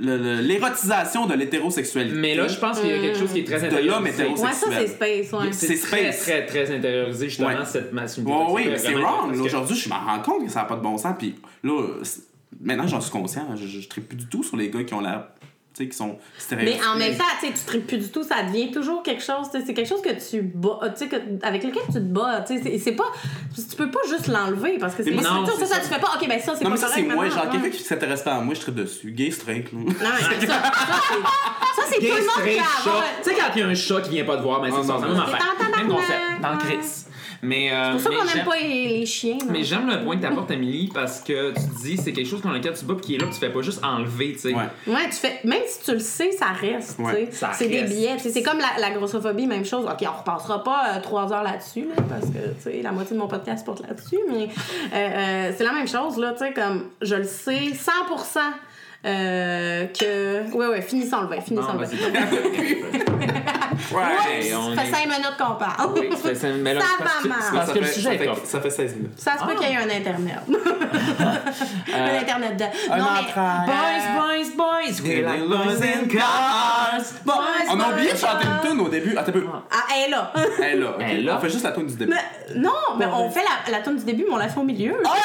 [0.00, 2.16] le- le- L'érotisation de l'hétérosexualité.
[2.16, 4.22] Mais là, je pense qu'il y a quelque chose qui est très De l'homme intériorisé.
[4.22, 4.68] hétérosexuel.
[4.70, 4.88] Ouais, ça, c'est
[5.28, 5.52] space, ouais.
[5.52, 6.22] C'est C'est très, space.
[6.22, 7.54] très, très intériorisé, justement, Ouais.
[7.64, 8.36] cette masculinité.
[8.52, 9.32] Ouais, oui, c'est wrong.
[9.40, 11.14] Aujourd'hui, je m'en rends compte que ça n'a pas de bon sens.
[11.16, 11.80] Puis là,
[12.60, 13.46] maintenant, j'en suis conscient.
[13.54, 15.28] Je, tripe plus du tout sur les gars qui ont l'air.
[15.76, 16.16] Tu sais, qui sont
[16.52, 19.74] Mais en même temps, tu tripes plus du tout, ça devient toujours quelque chose, c'est
[19.74, 20.78] quelque chose que tu bats,
[21.10, 23.10] que- avec lequel tu te bats, c'est- pas,
[23.56, 25.22] tu peux pas juste l'enlever parce que c'est ça,
[25.66, 27.28] ça, c'est tu fais pas, ok, ben ça, c'est pas mais ça, c'est moi.
[27.28, 29.10] Genre, quelqu'un qui s'intéresse pas à moi, je tripe dessus.
[29.10, 29.78] Gay straight, là.
[29.80, 32.58] Non, mais c'est ça, ça, c'est, ça, tout le monde qui.
[33.24, 34.76] Tu sais, quand il y a un chat qui vient pas te voir, mais Ah,
[34.80, 35.08] c'est ça, la non.
[35.08, 35.76] même C'est affaire.
[35.76, 36.56] Même concept, dans.
[36.58, 37.03] Chris.
[37.44, 39.38] Mais, euh, C'est pour ça mais qu'on aime j'aime- pas les, les chiens.
[39.50, 42.50] Mais j'aime le point que t'apportes, Amélie, parce que tu dis c'est quelque chose dans
[42.52, 44.54] lequel tu bats puis qui est là, puis tu fais pas juste enlever, tu sais.
[44.54, 44.62] Ouais.
[44.86, 47.38] Ouais, tu fais, même si tu le sais, ça reste, Ouais, tu sais.
[47.38, 48.30] ça C'est des billets, tu sais.
[48.30, 49.84] C'est comme la, la grossophobie, même chose.
[49.86, 53.14] Ok, on repassera pas euh, trois heures là-dessus, là, parce que, tu sais, la moitié
[53.14, 56.52] de mon podcast porte là-dessus, mais euh, euh, c'est la même chose, là, tu sais,
[56.52, 58.38] comme, je le sais 100%
[59.06, 60.50] euh, que...
[60.56, 61.90] Ouais, ouais, finissons le vin, finissons le vin.
[63.92, 64.46] Ouais.
[64.48, 65.90] Et on Ça fait est- cinq minutes qu'on parle.
[65.94, 67.92] Oui, ça fait- mais là, Ça c'est parce va que- c'est parce que le fait,
[67.92, 68.44] sujet ça, fait, tough.
[68.44, 69.12] ça fait 16 minutes.
[69.16, 70.40] Ça se peut qu'il y ait un Internet.
[71.94, 72.64] un Internet de...
[72.92, 73.20] Un non, mais...
[73.20, 73.66] entraille.
[73.66, 77.04] Boys, boys, boys, we like boys in cars.
[77.24, 79.16] Bon, Boys, on a oublié de boys, chanter une tune au début.
[79.16, 79.44] Attends un peu.
[79.70, 80.32] Ah, elle est là.
[80.62, 80.96] Elle là, ok.
[81.00, 81.34] Elle est là.
[81.36, 82.12] On fait juste la tune du début.
[82.12, 82.24] Mais-
[82.60, 84.94] non, mais on fait la, la tune du début, mais on la fait au milieu.
[85.02, 85.16] Trois,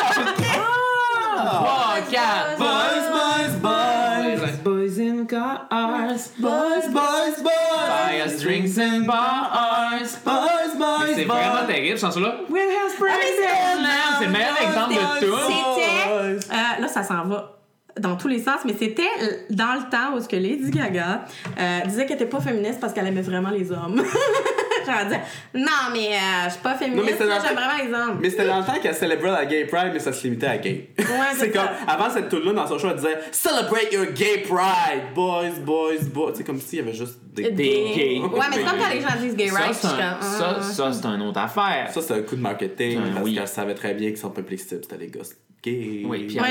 [2.11, 2.57] quatre.
[2.57, 4.08] Boys, boys, boys.
[5.31, 6.91] Like boys in cars.
[6.91, 8.41] Boys, boys, Buy us boys.
[8.43, 10.17] drinks and bars.
[10.23, 11.35] Boys, boys, C'est boys.
[11.35, 12.35] vraiment terrible, ce chanson-là.
[12.49, 15.37] We have mais c'est- C'est le meilleur exemple de tout.
[15.47, 16.51] C'était.
[16.51, 17.58] euh, là, ça s'en va
[17.97, 19.03] dans tous les sens, mais c'était
[19.49, 21.25] dans le temps où ce que Lady Gaga
[21.59, 24.01] euh, disait qu'elle était pas féministe parce qu'elle aimait vraiment les hommes.
[24.85, 25.15] J'aurais dit,
[25.55, 28.19] non, mais euh, je suis pas féministe, j'aime vraiment les hommes.
[28.21, 30.57] Mais c'était dans le temps qu'elle célébrait la gay pride, mais ça se limitait à
[30.57, 30.89] gay.
[30.97, 31.05] c'est
[31.37, 35.49] c'est comme, avant cette là dans son show, elle disait Celebrate your gay pride, boys,
[35.65, 36.31] boys, boys.
[36.35, 37.51] C'est comme s'il y avait juste des.
[37.51, 38.19] Des gays.
[38.19, 40.93] Ouais, mais c'est comme quand les gens disent gay Ça, c'est un- comme, ça, ça,
[40.93, 41.89] c'est une autre affaire.
[41.91, 43.35] Ça, c'est un coup de marketing, Euh, parce oui.
[43.35, 45.21] qu'elle savait très bien que son public cible, c'était les gars
[45.63, 46.05] gays.
[46.05, 46.45] Oui, puis genre,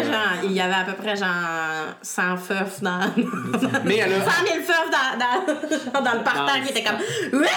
[0.44, 3.00] il y avait à peu près genre 100 feufs dans.
[3.84, 4.24] Mais elle a.
[4.24, 6.98] 100 000 feufs dans, dans, le parterre qui était comme.
[7.40, 7.48] Ouais!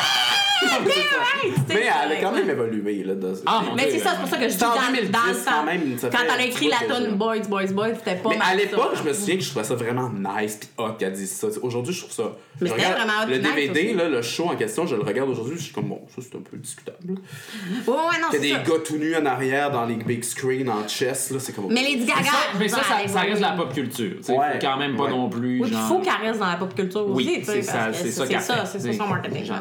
[1.69, 3.15] Mais elle a quand même évolué, là.
[3.15, 3.33] Dans...
[3.45, 5.51] Ah, Mais c'est ça, c'est pour ça que je dis dans, 2010, dans le temps.
[5.51, 7.11] quand même, ça quand fait- elle a écrit la déjà.
[7.11, 9.65] Boys, Boys, Boys, c'était pas Mais mal à l'époque, je me souviens que je trouvais
[9.65, 11.47] ça vraiment nice pis hot qu'elle dise ça.
[11.61, 12.35] Aujourd'hui, je trouve ça.
[12.59, 15.29] Mais c'était vraiment hot Le nice DVD, là, le show en question, je le regarde
[15.29, 16.97] aujourd'hui, je suis comme, bon, ça c'est un peu discutable.
[17.07, 18.59] Ouais, non, c'est des ça.
[18.59, 21.67] gars tout nus en arrière dans les big screens en chess, là, c'est comme.
[21.67, 22.23] Mais Lady Mais Gaga.
[22.23, 24.11] ça, mais ça, ça, ça reste la pop culture.
[24.27, 24.37] Il Ouais.
[24.53, 25.09] faut quand même pas Ouais.
[25.09, 25.59] non plus.
[25.61, 28.11] Oui, il genre- faut qu'elle reste dans la pop culture Oui, aussi, c'est ça, c'est
[28.11, 29.51] ça C'est ça, c'est ça son marketing.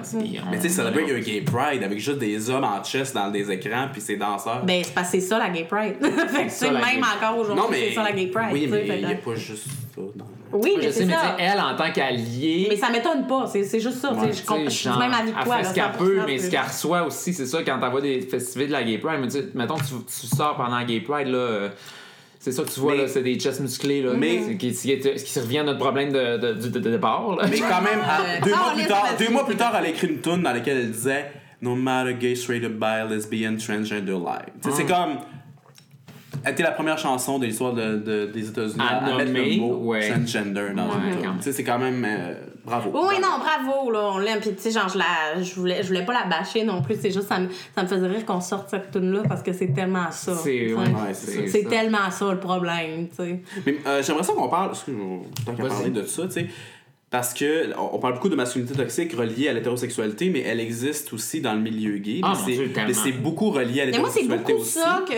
[0.50, 3.50] Mais tu sais, célébrer un gay pride avec juste des hommes en chess dans des
[3.50, 4.64] écrans puis ses danseurs.
[4.64, 5.96] Ben, c'est parce que c'est ça la gay pride.
[6.00, 7.88] fait que, même gay- encore non, aujourd'hui, mais.
[7.88, 8.48] c'est ça la gay pride.
[8.52, 9.64] Oui, mais il n'y a pas juste
[9.94, 10.24] ça dans.
[10.52, 11.36] Oui, Je mais sais, c'est mais tu ça.
[11.38, 12.66] sais, elle, en tant qu'alliée.
[12.70, 14.14] Mais ça m'étonne pas, c'est c'est juste ça.
[14.14, 15.42] sais, Ouais, je comprends- je sais, suis même elle toi.
[15.56, 17.90] fait là, ce qu'elle 100%, peut, mais ce qu'elle reçoit aussi, c'est ça, quand t'en
[17.90, 20.78] vas des festivités de la Gay Pride, mais tu sais, mettons, tu, tu sors pendant
[20.78, 21.68] la Gay Pride, là, euh,
[22.38, 24.98] c'est ça que tu vois, Mais- là, c'est des chests musclés, là, Mais- qui, qui,
[24.98, 27.46] qui, qui revient à notre problème de, de, de, de départ, là.
[27.50, 29.88] Mais quand même, à- deux, Ah, mois plus tard, deux mois plus tard, elle a
[29.90, 31.32] écrit une tune dans laquelle elle disait
[31.62, 34.46] No matter gay, straight up, bi, lesbian, transgender life.
[34.62, 35.04] Tu sais, C'est Ah.
[35.04, 35.18] comme.
[36.44, 39.56] Elle était la première chanson de l'histoire de, de- des États-Unis À à, mettre le
[39.60, 40.08] mot ouais.
[40.08, 41.36] transgender dans Ouais, une.
[41.38, 42.04] Tu sais, C'est quand même.
[42.08, 42.90] euh, bravo.
[42.94, 44.40] Oui, non, bravo, là, on l'aime.
[44.40, 46.96] Puis, tu sais, genre, je, la, je, voulais, je voulais pas la bâcher non plus.
[47.00, 49.68] C'est juste, ça me, ça me faisait rire qu'on sorte cette tune-là parce que c'est
[49.74, 50.34] tellement ça.
[50.36, 51.40] C'est- ouais, Ouais, c'est ça.
[51.52, 51.68] C'est ça.
[51.68, 53.42] tellement ça le problème, tu sais.
[53.66, 54.68] Mais euh, j'aimerais ça qu'on parle.
[54.68, 54.92] Parce que
[55.44, 56.46] tant qu'à parler de ça, tu sais.
[57.10, 61.40] Parce que on parle beaucoup de masculinité toxique reliée à l'hétérosexualité, mais elle existe aussi
[61.40, 62.20] dans le milieu gay.
[62.22, 62.54] Ah, mais
[62.94, 64.78] c'est- mais beaucoup relié à Mais moi, c'est l'hétérosexualité beaucoup aussi.
[64.78, 65.14] ça que.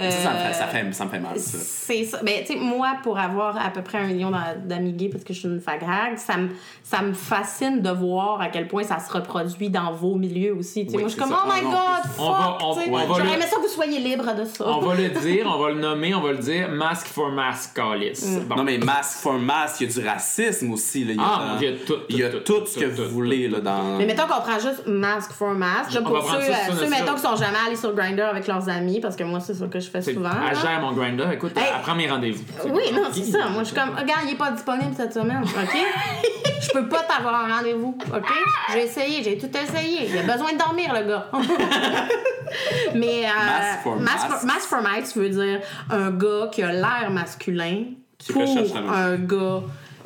[0.00, 1.58] Ça, ça me fait, euh, ça, fait, ça me fait mal, ça.
[1.60, 2.20] C'est ça.
[2.22, 5.24] Ben, tu sais, moi, pour avoir à peu près un million d'a- d'amis gays, parce
[5.24, 6.48] que je suis une fag hag, ça me,
[6.82, 10.84] ça me fascine de voir à quel point ça se reproduit dans vos milieux aussi.
[10.86, 11.42] Tu sais, Oui, moi, je suis comme, ça.
[11.44, 12.56] oh my Ah, god, On va- fuck!
[12.62, 12.88] on- sais.
[12.88, 14.64] on va J'aurais le- aimé ça que vous soyez libre de ça.
[14.66, 16.70] On va le dire, on va le nommer, on va le dire.
[16.70, 18.24] Mask for mask, Callis.
[18.48, 18.54] Bon.
[18.56, 21.04] Non, mais masque for masque, il y a du racisme aussi.
[21.04, 21.14] Là.
[21.18, 23.02] Il y a, Ah, mon Dieu, tout, il y a tout, ce que tout, vous
[23.04, 23.96] tout, voulez là, dans.
[23.98, 25.92] Mais mettons qu'on prend juste mask for mask.
[25.94, 29.00] là, pour ceux, euh, ceux mettons, qui sont jamais allés sur Grindr avec leurs amis,
[29.00, 30.30] parce que moi, c'est ça que je fais souvent.
[30.50, 31.26] Elle gère mon grinder.
[31.32, 31.64] Écoute, Hey.
[31.74, 32.44] elle prend mes rendez-vous.
[32.66, 33.48] Oui, non, c'est ça.
[33.48, 35.76] Moi, je suis comme, regarde, il est pas disponible cette semaine, OK?
[36.60, 38.28] je peux pas t'avoir un rendez-vous, OK?
[38.72, 40.08] J'ai essayé, j'ai tout essayé.
[40.08, 41.26] Il a besoin de dormir, le gars.
[42.94, 44.44] Mais, euh, Mask for mask for, mask.
[44.44, 47.84] mask for mask veut dire un gars qui a l'air masculin
[48.18, 49.60] Qui pour un gars.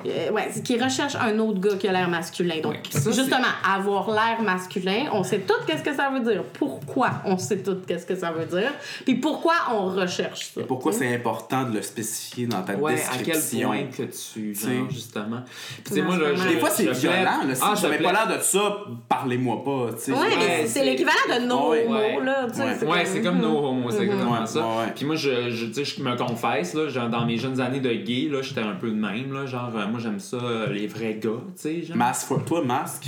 [0.06, 2.60] Euh, ouais, qui recherche un autre gars qui a l'air masculin.
[2.62, 6.20] Donc, Ouais, ça, c'est- justement, avoir l'air masculin, on sait tout qu'est-ce que ça veut
[6.20, 6.42] dire.
[6.54, 8.72] Pourquoi on sait tout qu'est-ce que ça veut dire?
[9.04, 10.60] Puis pourquoi on recherche ça?
[10.66, 13.68] Pourquoi c'est important de le spécifier dans ta Ouais, à quel description?
[13.68, 15.42] point que tu, genre, justement.
[15.76, 17.44] Puis, tu sais, moi, là, je- Des fois, c'est violent.
[17.46, 17.54] Là.
[17.54, 18.76] Si Ah, n'avez pas l'air de ça,
[19.08, 19.70] parlez-moi pas.
[19.70, 21.86] Ouais, Ouais, mais c'est l'équivalent de no Ouais.
[21.86, 22.24] homo, Ouais.
[22.24, 22.46] là.
[22.46, 23.04] Ouais.
[23.04, 24.64] c'est comme- nos homos, c'est exactement Ouais, ça.
[24.94, 28.60] Puis moi, je, je, me confesse, là, dans mes jeunes années de gay, là, j'étais
[28.60, 31.62] un peu de même, là, genre, euh, moi, j'aime ça, euh, les vrais gars, tu
[31.62, 31.96] sais, genre.
[31.96, 32.44] Masque for...
[32.44, 33.04] Toi, masque.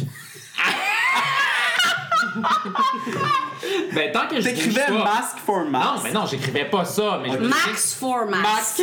[3.95, 5.05] Ben, tant que je T'écrivais pas...
[5.05, 6.05] masque for Non, masque.
[6.05, 8.43] mais non, j'écrivais pas ça, mais Max for max.
[8.43, 8.81] Max,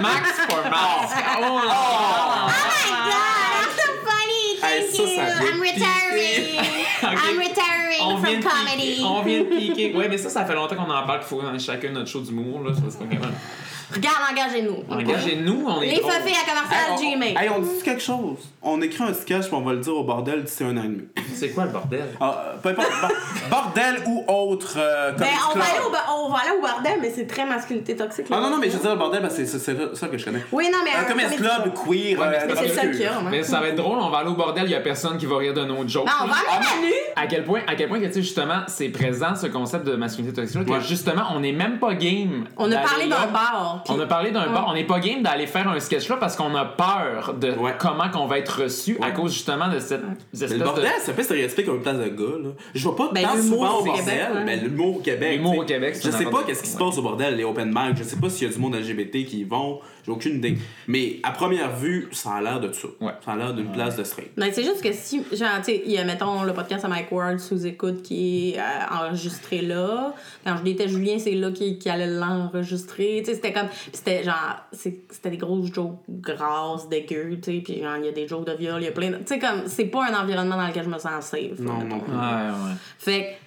[0.00, 1.12] Max for Max.
[1.38, 3.20] Oh, Oh my god,
[3.60, 4.46] that's so funny.
[4.60, 5.08] Thank Hey, ça, you.
[5.16, 6.44] ça I'm de retiring.
[7.02, 8.93] I'm retiring on from comedy.
[9.40, 9.94] De piquer.
[9.94, 12.08] Ouais, mais ça, ça fait longtemps qu'on en parle qu'il faut qu'on ait chacun notre
[12.08, 12.72] show d'humour, là.
[12.88, 13.32] C'est pas grave.
[13.92, 14.82] Regarde, engagez-nous.
[14.90, 15.96] Engagez-nous, on est Les.
[16.00, 17.36] Fafés à commercial Hey, on, Gmail.
[17.38, 18.38] hey, on dit quelque chose.
[18.62, 20.88] On écrit un sketch, puis on va le dire au bordel d'ici un an et
[20.88, 21.02] demi.
[21.34, 22.02] C'est quoi le bordel?
[22.20, 22.88] Ah, peu importe.
[22.88, 23.14] Bo-
[23.50, 27.12] bordel ou autre euh, Ben, on va, aller au, on va aller au bordel, mais
[27.14, 28.26] c'est très masculinité toxique.
[28.30, 28.40] Ah là.
[28.40, 30.18] non, non, mais je veux dire le bordel, parce que c'est c'est- c'est ça que
[30.18, 30.42] je connais.
[30.50, 30.90] Oui, non, mais.
[30.98, 32.18] Un comedy club queer.
[32.18, 32.90] Ouais, mais euh, c'est le seul obscur.
[32.92, 33.20] qu'il y a.
[33.30, 35.26] Mais ça va être drôle, on va aller au bordel, il y a personne qui
[35.26, 36.06] va rire de nos jokes.
[36.06, 36.92] Non, on va aller à nu.
[37.16, 39.96] À quel point, à quel point que, tu sais, justement, c'est présent ce concept de
[39.96, 40.80] masculinité toxique, que Ouais.
[40.80, 42.44] justement, on n'est même pas game.
[42.56, 43.82] On a parlé d'un bar.
[43.88, 44.66] On a parlé d'un bar.
[44.68, 47.74] On n'est pas game d'aller faire un sketch là parce qu'on a peur de Ouais.
[47.78, 51.10] comment qu'on va être reçu à cause justement de cette Mais espèce le bordel, de.
[51.10, 52.50] un peu stéréotypé comme une place de gars, là.
[52.74, 54.44] Je vois pas Ben, tant souvent au bordel, Québec, ouais.
[54.44, 55.36] mais l'humour au Québec.
[55.36, 57.96] L'humour au Québec, Je sais pas qu'est-ce qui se passe au bordel, les open mic,
[57.96, 60.58] je sais pas s'il y a du monde LGBT qui y vont, j'ai aucune idée.
[60.86, 62.88] Mais à première vue, ça a l'air de ça.
[63.00, 63.12] Ouais.
[63.24, 64.30] Ça a l'air d'une place de straight.
[64.36, 66.88] Mais c'est juste que si, genre, tu sais, il y a, mettons, le podcast à
[66.88, 70.14] Mike Ward sous écoute qui est euh, enregistré là.
[70.44, 73.22] Quand je l'étais Julien, c'est là qui, qui allait l'enregistrer.
[73.24, 73.68] Tu sais, c'était comme.
[73.92, 74.56] C'était genre.
[74.72, 77.62] C'était des grosses jokes grasses, dégueu, tu sais.
[77.64, 79.16] Puis genre, il y a des jokes de viol, il y a plein de.
[79.16, 79.62] Tu sais, comme.
[79.66, 81.58] C'est pas un environnement dans lequel je me sens safe.
[81.58, 81.96] Non, mettons.
[82.08, 82.18] non.
[82.18, 82.74] Ouais, ouais.
[82.98, 83.44] Fait que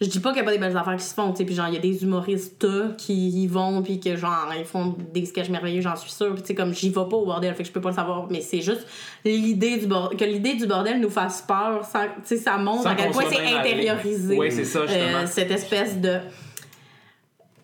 [0.00, 1.44] je dis pas qu'il y a pas des belles affaires qui se font, tu sais,
[1.44, 4.96] puis genre il y a des humoristes qui y vont puis que genre ils font
[5.12, 7.54] des sketchs merveilleux, j'en suis sûre, puis tu sais comme j'y vais pas au bordel,
[7.54, 8.86] fait que je peux pas le savoir, mais c'est juste
[9.24, 12.94] l'idée du bordel que l'idée du bordel nous fasse peur, tu sais ça montre à
[12.94, 14.36] quel point c'est intériorisé.
[14.36, 15.18] Ouais, c'est ça, justement.
[15.18, 16.18] euh, cette espèce de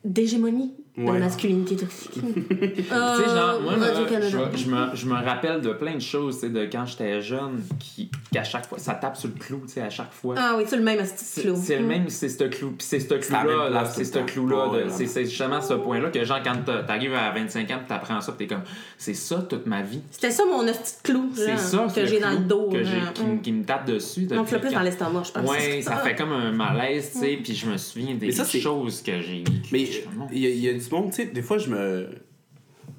[0.05, 1.19] d'hégémonie de Ouais.
[1.19, 2.13] masculinité toxique.
[2.49, 6.37] Tu sais, genre, moi, là, je, je me, je me rappelle de plein de choses,
[6.37, 9.61] tu sais, de quand j'étais jeune, qui, qu'à chaque fois, ça tape sur le clou,
[9.67, 10.35] tu sais, à chaque fois.
[10.39, 10.99] Ah oui, c'est le même
[11.43, 11.55] clou.
[11.63, 14.71] c'est le même, c'est ce clou, puis c'est ce la clou-là, c'est ce le clou-là,
[14.89, 18.21] c'est c'est justement ce point-là que, genre, quand t'a- t'arrives à 25 ans, pis t'apprends
[18.21, 18.65] ça, pis t'es comme,
[18.97, 20.01] c'est ça toute ma vie.
[20.11, 22.69] C'était ça mon petit clou C'est ça que j'ai dans le dos.
[22.73, 23.13] que j'ai, genre.
[23.13, 24.27] qui, me- qui me tape dessus.
[24.27, 25.51] Tu l'as plus quand- dans l'estomac, je pense.
[25.51, 29.21] Ouais, ça fait comme un malaise, tu sais, puis je me souviens des choses que
[29.21, 29.69] j'ai vécues.
[29.73, 29.85] Mais
[30.33, 32.09] il y a du monde, tu sais, des fois, je me.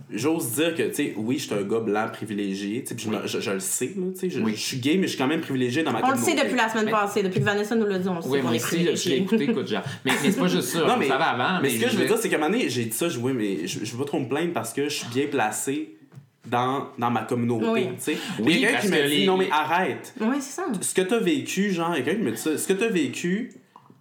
[0.09, 3.09] J'ose dire que, tu sais, oui, je suis un gars blanc privilégié, tu sais, je,
[3.09, 4.53] me- je, je le sais, là, tu sais, je, Oui.
[4.55, 6.31] je suis gay, mais je suis quand même privilégié dans ma On le communauté.
[6.37, 8.29] sait depuis la semaine Mais- passée, depuis que Vanessa nous l'a dit, on le sait
[8.29, 9.83] Oui, qu'on moi aussi, je l'ai écouté, écoute, genre.
[10.05, 11.89] Mais, mais c'est pas juste ça, Non, on mais, le savait avant, mais ce que
[11.89, 13.83] je veux dire, c'est qu'à un moment donné, j'ai dit ça, je, oui, mais je,
[13.83, 15.97] je veux pas trop me plaindre parce que je suis bien placé
[16.45, 17.87] dans, dans ma communauté, Oui.
[17.97, 18.17] tu sais.
[18.39, 20.13] Oui, Il y a quelqu'un qui me dit, les- non, mais arrête.
[20.21, 20.67] Ouais, c'est ça.
[20.79, 22.71] Ce que t'as vécu, genre, il y a quelqu'un qui me dit ça, ce que
[22.71, 23.51] t'as vécu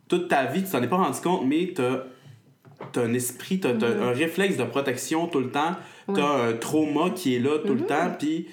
[0.06, 2.04] toute ta vie, tu t'en es pas rendu compte, mais t'as
[2.92, 5.76] t'as un esprit, t'as t'as un réflexe de protection tout le temps,
[6.14, 8.46] t'as un trauma qui est là tout le temps, puis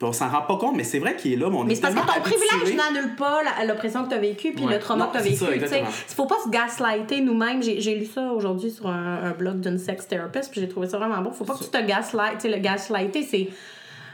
[0.00, 1.74] on s'en rend pas compte, mais c'est vrai qu'il est là, mais on Mais est
[1.74, 4.74] c'est parce que ton privilège n'annule pas l'oppression que tu as vécue puis Ouais.
[4.74, 5.44] le trauma Non, que tu as vécu.
[5.44, 7.62] Il faut pas se gaslighter nous-mêmes.
[7.64, 10.86] J'ai j'ai lu ça aujourd'hui sur un, un blog d'une sex therapist puis j'ai trouvé
[10.88, 11.32] ça vraiment bon.
[11.32, 12.34] Faut pas que tu te gaslight.
[12.34, 13.48] Tu sais, le gaslighter, c'est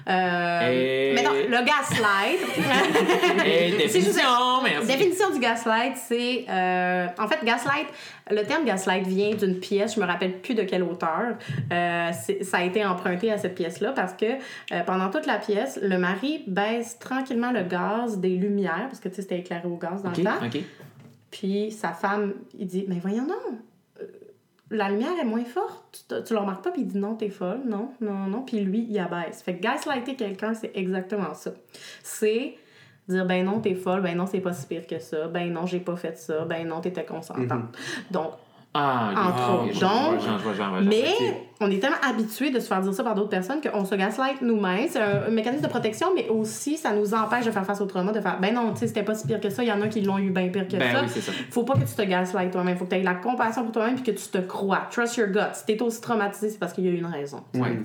[0.06, 3.44] Euh, Et- mettons, le gaslight.
[3.46, 4.86] Et définition, merci.
[4.86, 6.44] Définition du gaslight, c'est.
[6.48, 7.86] euh, en fait, gaslight,
[8.30, 11.36] le terme gaslight vient d'une pièce, je me rappelle plus de quel auteur.
[11.72, 12.10] Euh,
[12.42, 15.96] ça a été emprunté à cette pièce-là parce que euh, pendant toute la pièce, le
[15.98, 20.02] mari baisse tranquillement le gaz des lumières, parce que tu sais, c'était éclairé au gaz
[20.02, 20.60] dans le temps.
[21.30, 23.54] Puis sa femme, il dit Mais voyons donc, euh,
[24.70, 26.06] la lumière est moins forte.
[26.08, 28.42] Tu, tu le remarques pas, puis il dit Non, t'es folle, non, non, non.
[28.42, 29.42] Puis lui, il abaisse.
[29.42, 31.52] Fait que gaslighter quelqu'un, c'est exactement ça.
[32.02, 32.56] C'est
[33.08, 35.66] dire Ben non, t'es folle, ben non, c'est pas si pire que ça, ben non,
[35.66, 37.76] j'ai pas fait ça, ben non, t'étais consentante.
[38.10, 38.32] Donc,
[38.76, 39.10] Ah.
[39.12, 39.80] Entre Ah, autres.
[39.80, 41.04] Donc, mais
[41.60, 44.42] on est tellement habitué de se faire dire ça par d'autres personnes qu'on se gaslight
[44.42, 44.88] nous-mêmes.
[44.90, 48.10] C'est un, mécanisme de protection, mais aussi ça nous empêche de faire face au trauma,
[48.10, 49.62] de faire ben non, tu sais, c'était pas si pire que ça.
[49.62, 51.02] Il y en a qui l'ont eu bien pire que Ben ça.
[51.02, 51.30] oui, c'est ça.
[51.50, 52.76] Faut pas que tu te gaslight toi-même.
[52.76, 54.88] Faut que tu aies la compassion pour toi-même puis que tu te crois.
[54.90, 55.38] Trust your gut.
[55.52, 57.44] Si t'es aussi traumatisé, c'est parce qu'il y a eu une raison.
[57.54, 57.78] Ouais.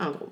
[0.00, 0.30] En gros.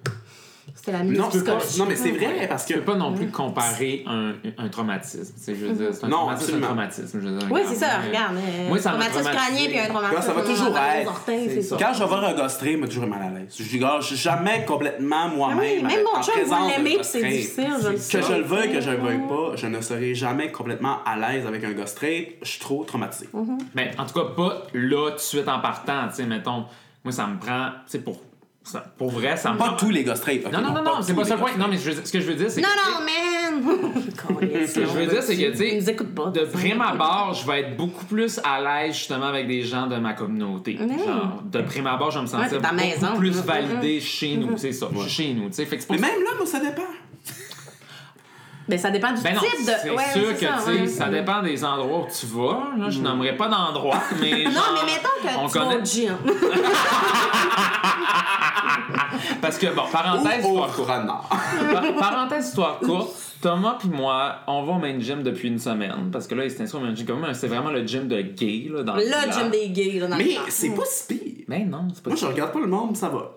[0.78, 2.74] C'était la musique Non, c'est pas- non, mais c'est vrai parce que.
[2.74, 5.34] Tu peux pas non plus comparer un, un traumatisme.
[5.36, 7.20] Sais, je veux dire, c'est un Non, traumatisme, c'est un traumatisme.
[7.20, 7.86] Je veux dire, Oui, c'est ça.
[7.86, 8.36] euh, Regarde.
[8.36, 10.22] euh, moi, ça m'a traumatisme crânien puis un traumatisme.
[10.22, 11.08] Ça va toujours être.
[11.08, 11.78] orteils, C'est c'est ça.
[11.78, 11.84] ça.
[11.84, 13.54] Quand je vais voir un ghostré, moi, toujours mal à l'aise.
[13.58, 15.58] Je je suis jamais complètement moi-même.
[15.58, 18.32] Ah oui, même mon en chum, vous l'aimez, puis c'est difficile, je le Que je
[18.34, 21.64] le veuille, que je le veuille pas, je ne serai jamais complètement à l'aise avec
[21.64, 22.36] un straight.
[22.42, 23.28] Je suis trop traumatisé.
[23.74, 26.08] Ben, en tout cas, pas là, tout de suite en partant.
[26.08, 26.64] Tu sais, mettons,
[27.04, 27.70] moi, ça me prend.
[27.86, 28.20] Tu sais, pour,
[28.68, 30.44] ça- pour vrai, ça me Pas tous les gars straight.
[30.46, 31.50] ok, Non, non, non, non, c'est pas ça le point.
[31.58, 32.90] Non, mais je veux dire- ce que je veux dire, c'est Non, que.
[32.90, 33.14] non, man!
[34.68, 37.76] Ce que je veux dire, c'est que, tu sais, de prime abord, je vais être
[37.76, 40.74] beaucoup plus à l'aise justement avec des gens de ma communauté.
[40.78, 40.98] Mm.
[40.98, 43.16] Genre, de prime abord, je me sentir beaucoup maison.
[43.16, 44.56] plus validé chez nous.
[44.56, 45.48] C'est ça, chez nous.
[45.48, 46.82] Tu sais, fait que c'est pour Mais ça- même là, moi, ça dépend.
[48.68, 49.72] Ben, ça dépend du Ben non, type de.
[49.82, 50.86] c'est Ouais, sûr que ça, tu sais, ouais.
[50.88, 52.72] ça dépend des endroits où tu vas.
[52.78, 55.80] Là, je nommerai pas d'endroit, mais Non, genre, mais mettons que on tu vas connaît
[55.80, 56.16] au gym.
[59.40, 60.86] parce que bon, parenthèse Ou histoire courte.
[60.88, 63.10] Par- parenthèse histoire courte.
[63.40, 66.50] Thomas puis moi, on va au main gym depuis une semaine parce que là, il
[66.50, 69.02] s'est inscrit au main gym comme c'est vraiment le gym de gay là dans le
[69.02, 71.44] gym des gays, là, dans le Mais c'est pas si pire.
[71.46, 73.30] Mais non, c'est pas Moi, je regarde pas le monde, ça va.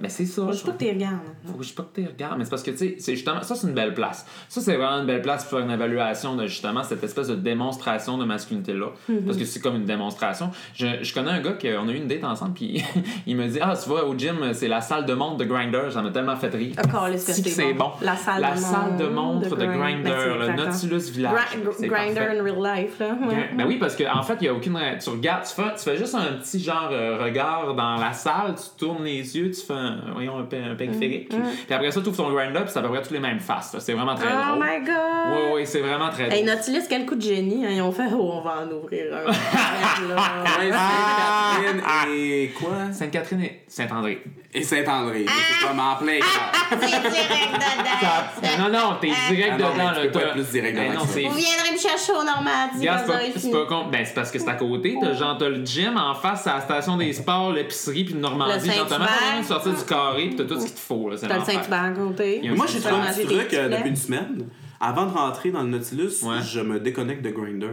[0.00, 0.42] Mais c'est ça.
[0.42, 1.18] Moi, je pas que t'es regardes.
[1.46, 3.42] Faut que je pas que tu regardes, mais c'est parce que, tu sais, c'est justement,
[3.42, 4.26] ça, c'est une belle place.
[4.48, 7.34] Ça, c'est vraiment une belle place pour faire une évaluation de, justement, cette espèce de
[7.34, 8.86] démonstration de masculinité-là.
[9.10, 9.24] Mm-hmm.
[9.24, 10.50] Parce que c'est comme une démonstration.
[10.74, 12.82] Je, je connais un gars qui, on a eu une date ensemble, puis
[13.26, 15.92] il me dit, ah, tu vois, au gym, c'est la salle de montre de Grindr,
[15.92, 16.74] ça m'a tellement fait rire.
[16.84, 17.90] Encore, que Si c'est bon.
[18.00, 20.64] La salle La de salle de montre de Grind- Grindr, Ben, le.
[20.64, 21.34] Nautilus Village.
[21.34, 22.18] Parfait.
[22.18, 23.16] in real life, là.
[23.26, 23.50] Ouais.
[23.56, 24.78] Ben oui, parce qu'en en fait, il n'y a aucune.
[25.02, 28.54] Tu regardes, tu fais, tu fais juste un petit genre euh, regard dans la salle,
[28.56, 31.28] tu tournes les yeux, tu fais un, voyons, un, pe- un périphérique.
[31.30, 33.40] Puis après ça, tu ouvres ton grind-up, puis c'est à peu près toutes les mêmes
[33.40, 33.74] faces.
[33.74, 33.80] là.
[33.80, 34.64] C'est vraiment très Oh drôle.
[34.66, 34.96] my god!
[35.32, 36.56] Oui, oui, c'est vraiment très Hey, drôle.
[36.56, 37.64] Nautilus, quel coup de génie.
[37.66, 37.70] Hein?
[37.72, 39.30] Ils ont fait, oh, on va en ouvrir un.
[40.08, 40.16] Là.
[40.72, 41.82] Sainte-Catherine
[42.14, 42.92] et quoi?
[42.92, 44.22] Sainte-Catherine et Saint-André.
[44.52, 45.26] Et Saint-André.
[45.28, 46.18] C'est comme en plein.
[46.70, 48.58] C'est direct dedans.
[48.58, 49.76] Non, non, t'es direct Ah non, dedans.
[49.76, 51.04] mais tu là, peux pas t'as- être plus direct Ben dedans non.
[51.06, 53.52] Vous viendrez me chercher au Normandie c'est pas, aurez c'est fini.
[53.52, 53.86] pas con.
[53.92, 54.96] Ben, c'est parce que c'est à côté.
[55.00, 58.20] T'as genre, t'as le gym en face, c'est la station des sports, l'épicerie, puis le
[58.20, 58.66] Normandie.
[58.68, 59.38] Le Genre, t'as même pas Saint-Hubert.
[59.38, 61.10] besoin de sortir du carré, puis t'as tout ce qu'il te faut.
[61.10, 61.44] là, c'est T'as le.
[61.44, 62.42] Saint-Hubert à côté.
[62.56, 64.48] Moi, j'ai fait un petit truc euh, depuis une semaine.
[64.80, 67.68] Avant de rentrer dans le Nautilus, je me déconnecte de Grindr.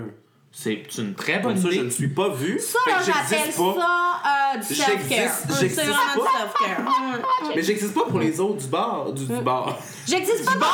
[0.60, 1.84] C'est une très bonne Comme ça, je idée.
[1.86, 2.60] ne suis pas vu.
[2.60, 3.76] Ça, j'appelle j'existe pas.
[3.78, 5.34] ça euh, du self-care.
[5.60, 6.32] J'existe- C'est vraiment du pas.
[6.40, 6.80] self-care.
[6.80, 7.54] Ouais.
[7.56, 9.12] Mais j'existe pas pour les autres du bar.
[9.14, 9.78] Du, du bar.
[10.08, 10.74] J'existe pas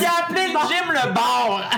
[0.00, 1.70] Il a appelé le gym le bar!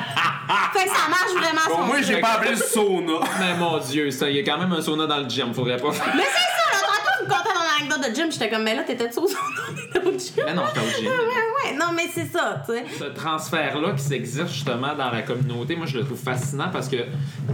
[0.73, 3.21] Fait que ça marche vraiment Bon, son moi, j'ai pas appelé le sauna.
[3.39, 5.77] Mais mon dieu, ça, il y a quand même un sauna dans le gym, faudrait
[5.77, 5.91] pas.
[5.91, 5.95] Mais
[6.25, 7.29] c'est ça, là, tantôt, tu me
[7.79, 10.45] anecdote de gym, j'étais comme, mais là, t'étais-tu au au gym?
[10.45, 11.11] Mais non, j'étais au gym.
[11.27, 12.85] Ouais, ouais, non, mais c'est ça, tu sais.
[12.99, 16.97] Ce transfert-là qui s'exerce justement dans la communauté, moi je le trouve fascinant parce que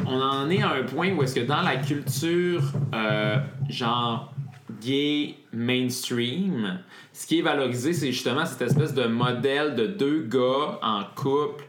[0.06, 2.62] on en est à un point où est-ce que dans la culture
[2.94, 3.36] euh,
[3.68, 4.32] genre
[4.80, 6.80] gay mainstream,
[7.12, 11.64] ce qui est valorisé, c'est justement cette espèce de modèle de deux gars en couple,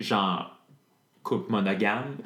[0.00, 0.57] genre
[1.28, 2.16] couple monogame,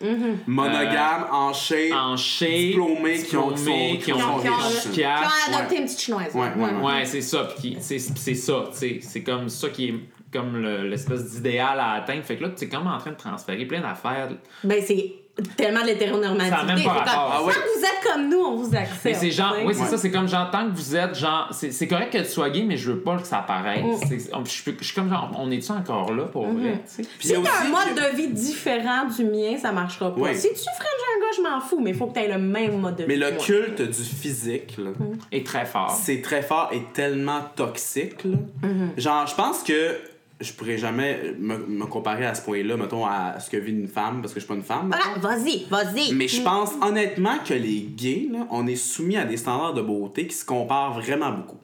[0.47, 1.93] Monogame, en shape.
[1.93, 5.49] en shape, Diplômés qui ont- diplômés, qui qui ont, qui ont- qui Qui cachent.
[5.51, 6.35] ont adopté une petite chinoise.
[6.35, 6.83] Ouais, ouais, ouais.
[6.83, 7.49] Ouais, c'est ça.
[7.59, 8.71] Puis c'est c'est ça.
[8.73, 9.95] C'est comme ça qui est
[10.33, 12.23] comme le- l'espèce d'idéal à atteindre.
[12.25, 14.31] Fait que là, tu es comme en train de transférer plein d'affaires.
[14.65, 15.15] Ben, c'est
[15.57, 16.51] tellement de l'hétéronormativité.
[16.57, 17.33] Ça a même pas C'est comme, rapport.
[17.35, 17.53] Ah ouais.
[17.55, 19.01] Tant que vous êtes comme nous, on vous accepte.
[19.05, 19.89] Mais c'est genre, oui, c'est Ouais.
[19.89, 22.51] ça, c'est comme genre, tant que vous êtes genre, c'est c'est correct que tu sois
[22.51, 23.83] gay, mais je veux pas que ça apparaisse.
[23.83, 24.45] Mm.
[24.45, 27.03] Je suis je suis comme genre, on est-tu encore là pour vrai, tu sais?
[27.03, 30.15] Puis il Si y a t'as un mode de vie différent du mien, ça marchera
[30.15, 30.21] pas.
[30.21, 30.35] Ouais.
[30.35, 32.39] Si tu frénes un gars, je m'en fous, mais il faut que tu aies le
[32.39, 33.09] même mode de vie.
[33.09, 33.43] Mais le moi.
[33.45, 34.91] culte du physique, là,
[35.33, 35.91] Et très fort.
[35.91, 38.23] c'est très fort et tellement toxique.
[38.25, 38.37] là.
[38.69, 39.01] Mm-hmm.
[39.01, 39.97] Genre, je pense que
[40.43, 43.89] je pourrais jamais me, me comparer à ce point-là, mettons, à ce que vit une
[43.89, 44.91] femme, parce que je suis pas une femme.
[44.93, 46.13] Voilà, vas-y, vas-y.
[46.15, 49.83] Mais je pense honnêtement que les gays, là, on est soumis à des standards de
[49.83, 51.59] beauté qui se comparent vraiment beaucoup.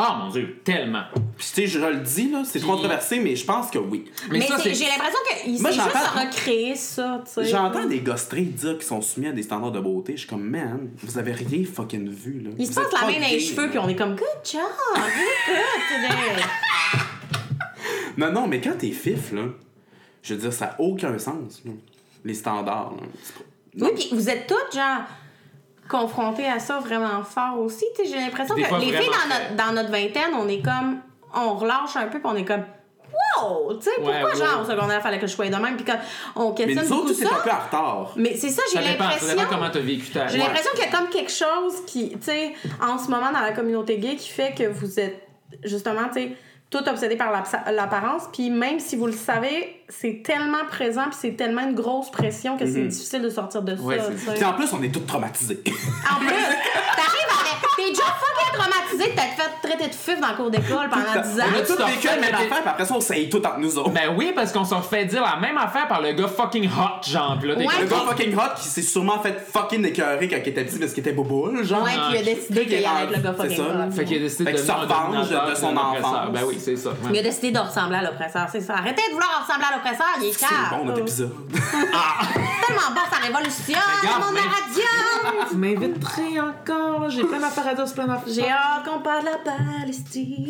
[0.00, 1.02] Ah mon dieu, tellement.
[1.36, 4.04] Puis, tu sais, je le dis, là, c'est controversé, mais je pense que oui.
[4.30, 7.44] Mais, ça, c'est- j'ai l'impression qu'il Moi, s'est juste j'entends- recréé ça, tu sais.
[7.50, 10.12] J'entends des gosseries dire qu'ils sont soumis à des standards de beauté.
[10.12, 12.50] Je suis comme, man, vous avez rien fucking vu, là.
[12.56, 14.26] Il se Vous passe êtes la main dans les cheveux, puis on est comme, good
[14.44, 14.60] job,
[14.94, 15.02] good,
[15.48, 16.42] good today.
[18.18, 19.42] Non, non, mais quand t'es fif, là,
[20.22, 21.72] je veux dire, ça n'a aucun sens, là.
[22.24, 23.06] Les standards, là.
[23.86, 25.02] Oui, puis vous êtes toutes, genre,
[25.88, 27.84] confrontées à ça vraiment fort aussi.
[27.96, 29.08] Tu sais, j'ai l'impression que fois les filles
[29.56, 31.00] dans dans notre vingtaine, on est comme,
[31.34, 32.64] on relâche un peu, puis on est comme,
[33.40, 33.72] wow!
[33.74, 35.98] Tu sais, pourquoi, Ouais, genre, au secondaire, fallait que je sois de même, puis quand
[36.36, 37.42] on Mais questionne nous autres, beaucoup tu t'es un ça.
[37.44, 38.12] peu en retard.
[38.16, 39.36] Mais c'est ça, j'ai Ça dépend, ça l'impression.
[39.36, 40.44] dépend comment t'as vécu ta J'ai Ouais.
[40.44, 42.52] l'impression qu'il y a comme quelque chose qui, tu sais,
[42.82, 45.26] en ce moment dans la communauté gay qui fait que vous êtes
[45.62, 46.36] justement, tu sais,
[46.70, 48.28] tout obsédé par l'apparence.
[48.32, 52.56] Puis même si vous le savez, c'est tellement présent, puis c'est tellement une grosse pression
[52.58, 53.82] que c'est difficile de sortir de ça.
[53.82, 53.98] Ouais.
[54.34, 55.62] Puis en plus, on est tous traumatisés.
[55.66, 57.58] En plus, t'arrives avec.
[57.76, 61.22] T'es déjà fucking traumatisé de t'être fait traiter de fif dans le cours d'école pendant
[61.22, 61.44] 10 ans.
[61.54, 63.78] on a tous vécu la même affaire, puis après ça, on s'aille tout entre nous
[63.78, 63.90] autres.
[63.90, 67.08] Ben oui, parce qu'on s'en fait dire la même affaire par le gars fucking hot,
[67.08, 67.38] genre.
[67.42, 70.64] Là, Ouais, Le gars fucking hot qui s'est sûrement fait fucking écœurer quand il était
[70.64, 71.82] petit parce qu'il était boboule, genre.
[71.84, 73.86] Ouais, puis il a décidé qu'il allait être le gars C'est fucking ça.
[73.86, 73.90] hot.
[73.92, 76.32] Fait qu'il a décidé Fait de qu'il se revenge de son enfance.
[76.32, 76.90] Ben oui, c'est ça.
[77.12, 78.74] Il a décidé de ressembler à l'oppresseur, c'est ça.
[78.74, 79.77] Arrêtez de vouloir ressembler à l'oppresseur,
[80.20, 80.54] il est C'est calme.
[80.78, 81.32] bon notre épisode.
[81.52, 85.48] tellement bon, ça révolutionne regarde, de mais- la radio.
[85.50, 87.10] Vous m'inviterez encore.
[87.10, 88.32] J'ai plein d'affaires à dire, c'est plein d'affaires.
[88.32, 90.46] J'ai hâte qu'on parle de la Palestine.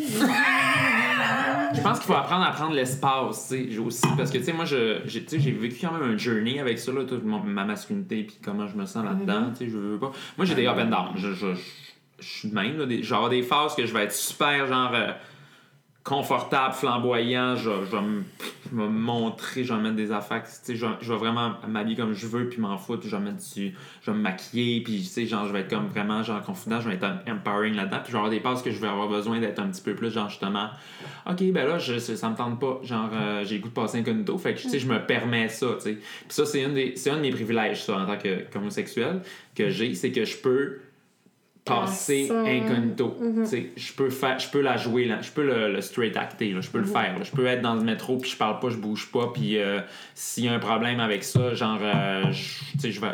[1.73, 4.05] Je pense qu'il faut apprendre à prendre l'espace, tu sais, j'ai aussi.
[4.17, 6.59] Parce que, tu sais, moi, je- j'ai tu sais, j'ai vécu quand même un journey
[6.59, 9.71] avec ça, là, toute mon- ma masculinité, puis comment je me sens là-dedans, tu sais,
[9.71, 10.11] je veux pas.
[10.37, 11.09] Moi, j'ai des up and down.
[11.15, 11.61] Je, je, je,
[12.19, 12.85] je suis de même, là.
[12.85, 14.91] Des, genre des phases que je vais être super, genre.
[14.93, 15.11] euh,
[16.09, 18.01] confortable, flamboyant, je, je vais
[18.71, 22.49] me montrer, je vais mettre des affaires, je, je vais vraiment m'habiller comme je veux,
[22.49, 25.27] puis m'en foutre, puis je vais mettre du, je vais me maquiller, puis tu sais,
[25.27, 28.11] genre, je vais être comme vraiment, genre, confident, je vais être empowering là-dedans, puis je
[28.13, 30.29] vais avoir des passes que je vais avoir besoin d'être un petit peu plus, genre,
[30.29, 30.69] justement,
[31.29, 33.99] ok, ben là, je, ça me tente pas, genre, euh, j'ai le goût de passer
[33.99, 35.93] incognito, fait que, tu sais, je me permets ça, tu sais.
[35.93, 39.21] Puis ça, c'est un, un de mes privilèges, ça, en tant que qu'homosexuel,
[39.53, 40.79] que j'ai, c'est que je peux
[41.81, 43.17] passer incognito.
[43.45, 45.19] Sais, Je peux faire, je peux la jouer, là.
[45.21, 47.17] je peux le, le straight acter, je peux le faire.
[47.17, 47.23] là.
[47.23, 49.79] Je peux être dans le métro puis je parle pas, je bouge pas, puis euh,
[50.15, 53.07] s'il y a un problème avec ça, genre, euh, je- tu sais, je vais.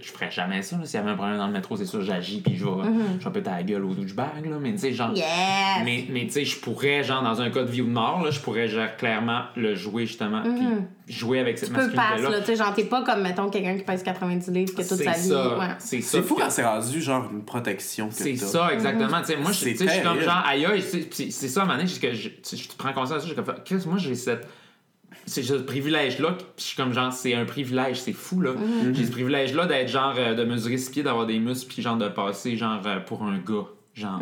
[0.00, 0.76] Je- ferais jamais ça.
[0.76, 0.84] là.
[0.84, 2.70] S'il y avait un problème dans le métro, c'est sûr, j'agis puis je vais,
[3.20, 4.56] je vais péter la gueule au douchebag, là.
[4.60, 5.12] Mais tu sais, genre.
[5.14, 5.26] Yes!
[5.84, 8.22] Mais, mais tu sais, je pourrais, genre, dans un cas de vie ou de mort,
[8.24, 11.96] là, je pourrais, genre, clairement le jouer, justement, puis jouer avec cette Tu peux passer,
[11.96, 12.30] masculinité-là.
[12.30, 12.40] là.
[12.40, 15.12] Tu sais, genre, t'es pas comme, mettons, quelqu'un qui pèse 90 livres, que toute sa
[15.12, 15.30] vie.
[15.32, 15.66] Ouais.
[15.78, 16.18] C'est ça.
[16.18, 19.20] C'est fou quand c'est rendu genre une protection c'est ça, exactement.
[19.20, 21.60] Tu sais, moi, je C'est tu sais, je suis comme genre, aïe, aïe, c'est- ça,
[21.60, 24.14] à un moment donné, je, prends conscience de ça, je suis comme, Chris, moi, j'ai
[24.14, 24.46] cette.
[25.26, 28.52] C'est ce privilège-là, je suis comme genre, c'est un privilège, c'est fou, là.
[28.52, 28.94] Mhm.
[28.94, 31.96] J'ai ce privilège-là d'être genre, euh, de mesurer six pieds, d'avoir des muscles, puis genre
[31.96, 33.66] de passer, genre, euh, pour un gars.
[33.94, 34.20] Genre,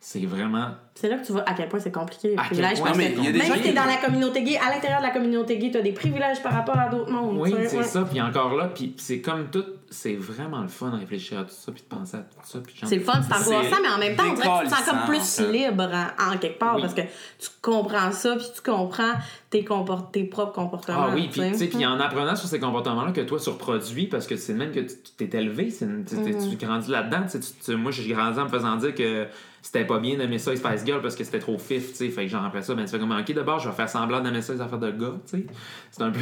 [0.00, 0.70] c'est vraiment.
[0.98, 2.78] C'est là que tu vois à quel point c'est compliqué, les À privilèges.
[2.78, 5.58] point parce que même si t'es dans la communauté gay, à l'intérieur de la communauté
[5.58, 7.36] gay, t'as des privilèges par rapport à d'autres mondes.
[7.38, 7.84] Oui, c'est ouais.
[7.84, 11.42] ça, puis encore là, puis c'est comme tout, c'est vraiment le fun de réfléchir à
[11.44, 12.60] tout ça, puis de penser à tout ça.
[12.86, 14.84] C'est le fun, c'est angoissant, mais en même temps, on dirait que tu te sens
[14.88, 16.80] comme plus libre en, en quelque part Oui.
[16.80, 19.12] parce que tu comprends ça, puis tu comprends
[19.50, 21.08] tes, comport- tes propres comportements.
[21.10, 21.66] Ah oui, puis tu sais.
[21.66, 24.80] puis en apprenant sur ces comportements-là que toi, tu reproduis, parce que c'est même que
[24.80, 26.48] tu t'es élevé, une- Mm-hmm.
[26.50, 27.26] tu grandis là-dedans.
[27.76, 29.26] moi, j'ai grandi en me faisant dire que
[29.62, 32.08] c'était pas bien d'aimer ça, les Spice Parce que c'était trop fif, tu sais.
[32.08, 34.20] Fait que genre, après ça, ben, tu fais comme, ok, d'abord, je vais faire semblant
[34.20, 35.46] d'aimer ça, les affaires de gars, tu sais.
[35.90, 36.20] C'est un peu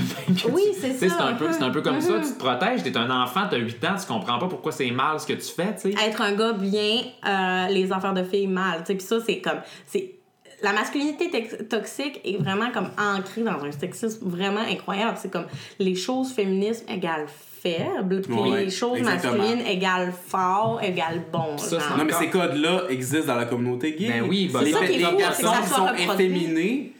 [0.52, 1.52] Oui, c'est ça, C'est un, un peu, peu.
[1.52, 2.22] c'est un peu comme ça, Mhm.
[2.22, 5.20] tu te protèges, t'es un enfant, t'as 8 ans, tu comprends pas pourquoi c'est mal
[5.20, 5.94] ce que tu fais, tu sais.
[6.06, 8.80] Être un gars bien, euh, les affaires de filles mal.
[8.80, 8.94] tu sais.
[8.94, 9.60] Puis ça, c'est comme.
[9.86, 10.16] c'est
[10.62, 11.30] La masculinité
[11.68, 15.18] toxique est vraiment comme ancrée dans un sexisme vraiment incroyable.
[15.20, 15.46] C'est comme
[15.78, 17.26] les choses féministes égale
[17.64, 19.38] faible, puis Ouais, les choses exactement.
[19.38, 21.56] masculines égale fort, égale bon.
[21.56, 21.88] Ça, genre.
[21.92, 24.08] c'est Non, mais ces codes-là existent dans la communauté gay.
[24.08, 26.92] Ben oui, bah, les, ça les fou, c'est que personnes ça sont efféminées,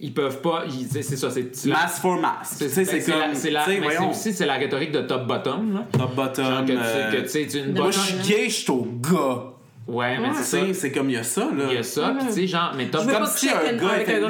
[0.00, 1.66] Ils peuvent pas, c'est c'est ça, c'est.
[1.66, 2.56] mass for mass.
[2.58, 3.20] Tu sais, c'est ben, comme.
[3.30, 5.84] la- c'est la, c'est aussi c'est la rhétorique de top bottom.
[5.92, 7.92] que tu euh, sais, une Moi, bottom.
[7.92, 9.42] je suis gay, je suis au gars.
[9.88, 10.66] Ouais, mais Tu c'est ça.
[10.66, 11.64] sais, c'est comme il y a ça, là.
[11.70, 14.00] Il y a ça, pis tu sais, genre, mais veux Comme pas si un gars
[14.00, 14.20] était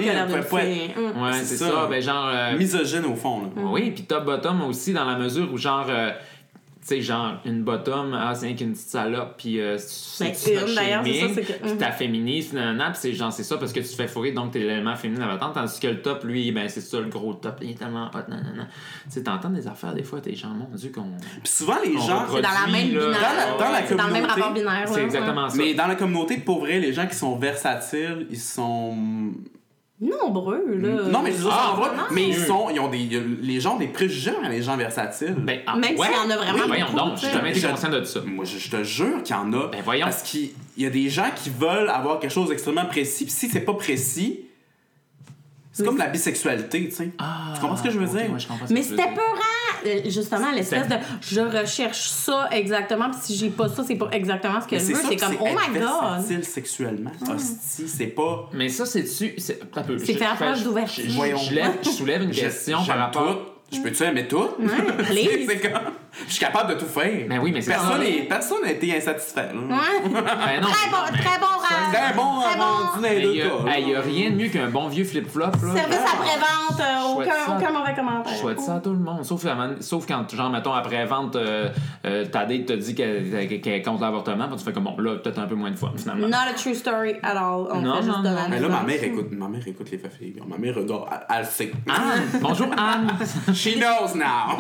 [0.64, 0.94] né.
[0.96, 1.22] Hum.
[1.22, 1.66] Ouais, C'est c'est ça.
[1.66, 1.86] ça.
[1.90, 2.28] Ben, genre.
[2.32, 3.48] euh, Misogyne au fond, là.
[3.64, 5.86] Oui, puis top bottom aussi, dans la mesure où, genre.
[6.88, 10.34] Tu sais, genre, une bottom, ah, c'est qu'une petite salope, puis euh, c'est Ben, d'ailleurs,
[10.34, 11.76] c'est ça, slut-shaming, c'est que- puis mhm.
[11.78, 14.60] t'afféminises, nanana, puis c'est genre, c'est ça parce que tu te fais fourrer, donc t'es
[14.60, 17.58] l'élément féminin à patente, tandis que le top, lui, ben, c'est ça, le gros top,
[17.60, 18.68] il est tellement hot, nanana.
[19.04, 21.02] Tu sais, t'entends des affaires, des fois, t'es genre, mon Dieu, qu'on.
[21.42, 22.24] Puis souvent, les gens.
[22.32, 23.04] C'est dans la même là.
[23.04, 23.20] binaire.
[23.20, 24.84] Dans la- dans la c'est dans le même communauté, rapport binaire.
[24.88, 25.56] C'est ouais, exactement ça.
[25.58, 28.96] Mais dans la communauté, pour vrai, les gens qui sont versatiles, ils sont
[30.00, 31.02] nombreux, là.
[31.10, 32.02] Non, mais je dire, Ah, non.
[32.12, 32.98] mais ils sont, ils ont des,
[33.42, 35.34] les gens ont des préjugés les gens versatiles.
[35.38, 36.06] Ben, ah, Même ouais.
[36.06, 38.20] s'il y en a vraiment Oui, voyons donc, j'ai jamais été Je- conscient de ça.
[38.24, 39.66] Moi, je, je te jure qu'il y en a.
[39.68, 40.04] Ben, voyons.
[40.06, 43.32] Parce qu'il il y a des gens qui veulent avoir quelque chose d'extrêmement précis, puis
[43.34, 44.40] si c'est pas précis,
[45.78, 47.10] c'est comme la bisexualité, tu sais.
[47.18, 48.30] Ah, tu comprends ce que je veux dire?
[48.32, 52.08] ouais, je comprends ce Mais que tu veux c'était peurant, justement, l'espèce de je recherche
[52.08, 54.92] ça exactement, puis si j'ai pas ça, c'est pas exactement ce que Mais je c'est
[54.92, 55.00] veux.
[55.08, 55.82] C'est comme, c'est oh my god!
[55.82, 57.10] versatile sexuellement.
[57.34, 58.48] Hostie, c'est pas.
[58.52, 59.34] Mais ça, c'est-tu.
[59.38, 61.04] C'est un peu- C'est je- faire preuve d'ouverture.
[61.06, 61.38] je- Voyons.
[61.38, 63.36] Je, lève- je soulève une question par rapport.
[63.70, 63.76] tout.
[63.76, 64.38] Je peux-tu aimer tout?
[64.58, 64.66] Ouais,
[65.48, 65.80] c'est comme.
[66.26, 67.26] Je suis capable de tout faire.
[67.28, 68.04] Ben oui, mais c'est personne ça.
[68.04, 69.50] est- Personne n'a été insatisfait.
[69.54, 69.76] là.
[69.76, 70.10] Ouais.
[70.10, 71.92] Ben non, Très bon, très bon rêve.
[71.92, 74.00] Très bon rendu dans les deux il y, a- cas.
[74.02, 75.44] rien de mieux qu'un bon vieux flip-flop.
[75.46, 75.50] là.
[75.74, 78.32] Service après-vente, euh, aucun, aucun mauvais commentaire.
[78.32, 79.24] Je souhaite ça à tout le monde.
[79.24, 81.68] Sauf, quand, genre, mettons, après-vente, euh,
[82.04, 84.96] euh, ta date te dit qu'elle qu'elle est contre l'avortement, puis tu fais comme, bon,
[84.98, 86.26] là, peut-être un peu moins de fun, finalement.
[86.28, 87.66] Not a true story at all.
[87.70, 88.34] On Non, fait juste non, de non.
[88.34, 90.46] la Mais là, ma mère écoute, ma mère écoute les faits figures.
[90.46, 91.72] Ma mère regarde, elle, elle sait.
[91.88, 92.40] Anne!
[92.40, 93.08] Bonjour, Anne!
[93.54, 94.56] She knows now.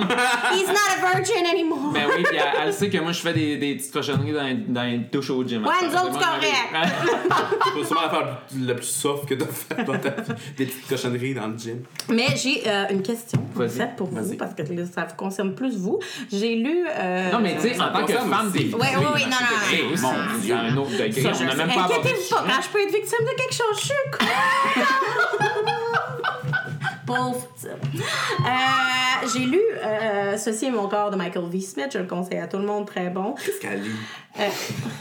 [0.52, 1.92] He's not a virgin anymore.
[1.92, 4.64] Ben oui, puis elle, elle sait que moi, je fais des, des petites cochonneries dans,
[4.74, 5.64] dans les douches au gym.
[5.66, 6.92] Ouais, nous autres, c'est correct.
[7.76, 10.32] C'est sûrement l'affaire le plus soft que de faire dans ta vie.
[10.56, 11.82] Des petites cochonneries dans le gym.
[12.08, 15.76] Mais j'ai euh, une question fait, pour vous, parce que là, ça vous concerne plus
[15.76, 15.98] vous.
[16.30, 16.86] J'ai lu.
[16.88, 18.64] euh, Non, mais tu sais, en tant que femme aussi.
[18.66, 18.74] des.
[18.74, 20.12] Ouais, ouais, ouais, non, non, Hey, non.
[20.32, 21.12] mon Dieu, un autre degré.
[21.22, 23.54] Ça, on je n'a même pas Inquiétez-vous pas, quand je peux être victime de quelque
[23.54, 24.28] chose, je suis cool.
[27.08, 27.48] Pauvre.
[27.64, 31.60] Euh, J'ai lu euh, Ceci est mon corps de Michael V.
[31.60, 33.34] Smith, je le conseille à tout le monde, très bon.
[33.34, 33.90] Qu'est-ce qu'elle lit?
[34.38, 34.46] Euh,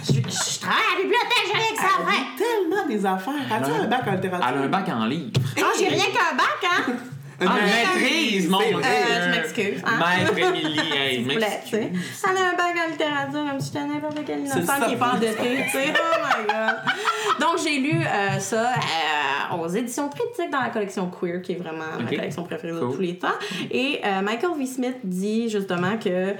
[0.06, 3.34] je, je travaille à la bibliothèque, j'ai rien que ça Elle lit tellement des affaires.
[3.54, 4.48] As-tu un bac en littérature?
[4.50, 5.32] Elle a un bac en livre.
[5.58, 6.94] Ah, j'ai rien qu'un bac, hein?
[7.40, 7.56] Ah,
[7.96, 8.78] maîtrise, mon Dieu!
[8.78, 10.00] Euh, je m'excuse, hein.
[10.00, 11.80] Maître Émilie, hey, S'il vous plaît, tu sais.
[11.82, 12.24] m'excuse.
[12.30, 14.86] Elle a un bac en littérature, comme si j'étais n'importe quel C'est innocent ça.
[14.88, 15.94] qui est pas endetté, tu sais.
[15.94, 17.40] Oh my god.
[17.40, 21.58] Donc, j'ai lu euh, ça euh, aux éditions Triptyque dans la collection Queer, qui est
[21.58, 23.28] vraiment ma collection préférée de tous les temps.
[23.70, 24.66] Et euh, Michael V.
[24.66, 26.34] Smith dit justement que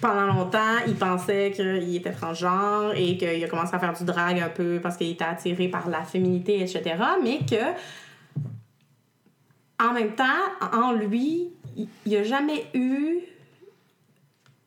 [0.00, 4.40] pendant longtemps, il pensait qu'il était transgenre et qu'il a commencé à faire du drag
[4.40, 6.82] un peu parce qu'il était attiré par la féminité, etc.
[7.22, 7.64] Mais que
[9.80, 10.24] en même temps,
[10.72, 13.20] en lui, il n'y a jamais eu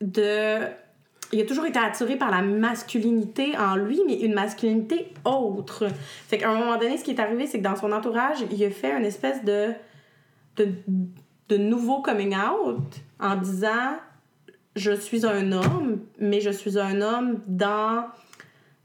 [0.01, 0.59] de.
[1.32, 5.88] Il a toujours été attiré par la masculinité en lui, mais une masculinité autre.
[6.28, 8.64] Fait qu'à un moment donné, ce qui est arrivé, c'est que dans son entourage, il
[8.64, 9.70] a fait une espèce de,
[10.57, 10.68] de,
[11.49, 12.84] de nouveau coming out
[13.20, 13.97] en disant
[14.76, 18.05] Je suis un homme, mais je suis un homme dans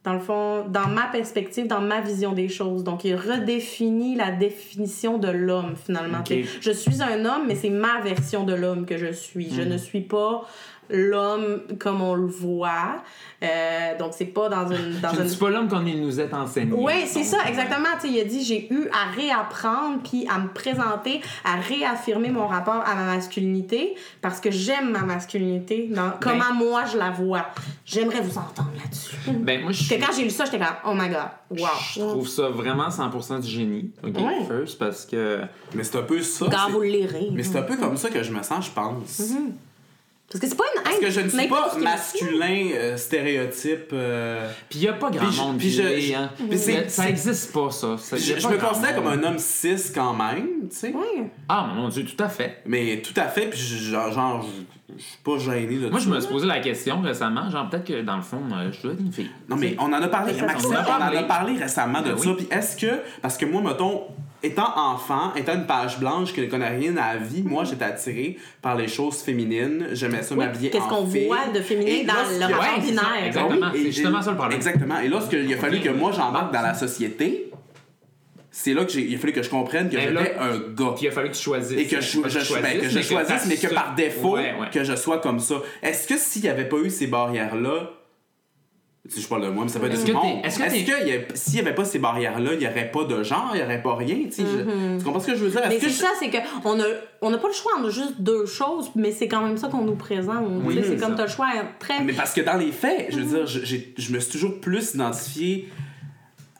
[0.04, 2.84] dans le fond, dans ma perspective, dans ma vision des choses.
[2.84, 6.22] Donc, il redéfinit la définition de l'homme, finalement.
[6.60, 9.46] Je suis un homme, mais c'est ma version de l'homme que je suis.
[9.46, 9.56] Hmm.
[9.56, 10.46] Je ne suis pas
[10.90, 13.02] l'homme comme on le voit.
[13.42, 15.00] Euh, donc, c'est pas dans une...
[15.00, 15.28] Dans Je ne une...
[15.28, 16.72] suis pas l'homme qu'on il nous est enseigné.
[16.74, 17.88] Oui, c'est ça, exactement.
[18.00, 22.30] Tu sais, il a dit j'ai eu à réapprendre puis à me présenter, à réaffirmer
[22.30, 27.10] mon rapport à ma masculinité parce que j'aime ma masculinité, dans, comment moi je la
[27.10, 27.46] vois.
[27.84, 29.16] J'aimerais vous entendre là-dessus.
[29.28, 31.68] Ben, moi, je Parce que quand j'ai lu ça, j'étais comme oh my god, wow.
[31.94, 34.44] Je trouve ça vraiment 100% du génie, ok, Ouais.
[34.46, 35.40] first, parce que...
[35.74, 36.46] Mais c'est un peu ça.
[36.50, 37.28] Quand vous le lirez.
[37.32, 39.32] Mais c'est un peu comme ça que je me sens, je pense.
[40.30, 43.90] Parce que c'est pas une Parce que je ne suis pas masculin, euh, stéréotype.
[43.94, 46.30] euh, Puis il n'y a pas grand Puis monde puis je- gay, je- hein.
[46.50, 47.96] puis ça c'est- existe pas, ça.
[48.12, 49.04] Je, me considère monde.
[49.04, 50.88] comme un homme cis quand même, tu sais.
[50.92, 51.30] Ouais.
[51.48, 52.58] Ah, mon Dieu, tout à fait.
[52.66, 54.44] Mais tout à fait, puis je- genre, genre,
[54.98, 57.86] je, suis pas gêné de Moi, je me suis posé la question récemment, genre, peut-être
[57.86, 59.30] que dans le fond, euh, je dois être une fille.
[59.48, 61.16] Non, mais on en a parlé, Maxime, on en a on en parlé.
[61.16, 62.28] a parlé récemment de Ben ça.
[62.28, 62.34] oui.
[62.36, 64.02] Puis est-ce que, parce que moi, mettons,
[64.42, 67.84] étant enfant, étant une page blanche qui ne connaît rien à la vie, moi, j'étais
[67.84, 69.88] attiré par les choses féminines.
[69.92, 73.26] J'aimais ça Oui, m'habiller qu'est-ce en qu'on voit de féminin dans le rapport Ouais, binaire.
[73.26, 73.66] exactement.
[73.66, 74.56] Ah oui, c'est et justement ça le problème.
[74.58, 75.00] Exactement.
[75.00, 77.50] Et lorsqu'il a fallu que moi, j'embarque dans la société,
[78.50, 80.92] c'est là que j'ai, il a fallu que je comprenne que Mais j'étais un gars.
[80.96, 81.78] Puis il a fallu que tu choisisses.
[81.78, 82.22] Et que je, tu
[82.62, 84.70] ben, que je choisisse, mais que par défaut, Ouais, ouais.
[84.72, 85.56] que je sois comme ça.
[85.82, 87.90] Est-ce que s'il n'y avait pas eu ces barrières-là,
[89.08, 90.40] si je parle de moi, mais ça peut être du monde.
[90.44, 90.68] est-ce que
[91.34, 93.82] s'il n'y avait pas ces barrières-là, il n'y aurait pas de genre, il n'y aurait
[93.82, 94.42] pas rien, tu sais.
[94.42, 95.60] je- Tu comprends ce que je veux dire?
[95.60, 95.68] Mm-hmm.
[95.68, 96.84] Mais c'est ça, c'est qu'on a,
[97.22, 99.82] on n'a pas le choix entre juste deux choses, mais c'est quand même ça qu'on
[99.84, 100.44] nous présente.
[100.64, 101.14] Oui, c'est comme ça.
[101.16, 101.48] tu as le choix
[101.78, 102.04] très.
[102.04, 103.28] Mais parce que dans les faits, je veux Mm-hmm.
[103.28, 105.68] dire, je, je me suis toujours plus identifié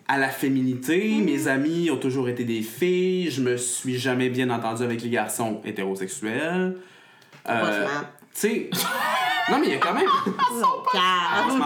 [0.09, 0.99] à la féminité.
[1.11, 1.24] Mm-hmm.
[1.24, 3.30] Mes amis ont toujours été des filles.
[3.30, 6.76] Je me suis jamais bien entendu avec les garçons hétérosexuels.
[7.49, 8.09] Euh, Franchement.
[8.34, 8.70] tu sais.
[9.51, 10.07] Non, mais il y a quand même.
[10.92, 11.64] Calme.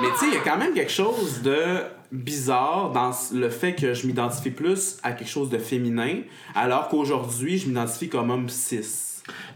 [0.00, 3.74] mais tu sais, il y a quand même quelque chose de bizarre dans le fait
[3.74, 6.20] que je m'identifie plus à quelque chose de féminin,
[6.54, 8.84] alors qu'aujourd'hui, je m'identifie comme homme cis.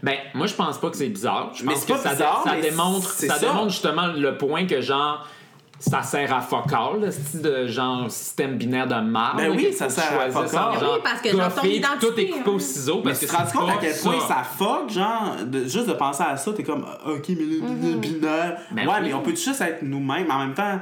[0.01, 1.51] Ben, moi, je pense pas que c'est bizarre.
[1.53, 3.37] Je Mais pense c'est que pas ça, bizarre, ça mais démontre, ça.
[3.39, 5.27] démontre justement le point que, genre,
[5.79, 9.37] ça sert à fuck all, le style de genre système binaire de marde.
[9.37, 10.43] Ben oui, ça sert tu à genre,
[10.95, 12.53] Oui, parce que genre, ton coffee, identité, Tout est coupé hein.
[12.53, 14.43] au ciseau Mais parce tu que te rends c'est compte à quel point ça.
[14.43, 17.99] fuck, genre, de- juste de penser à ça, t'es comme, ah, ok, mais le Mhm.
[17.99, 18.57] binaire.
[18.71, 19.07] Ben ouais, oui.
[19.07, 20.79] mais on peut juste être nous-mêmes, en même temps,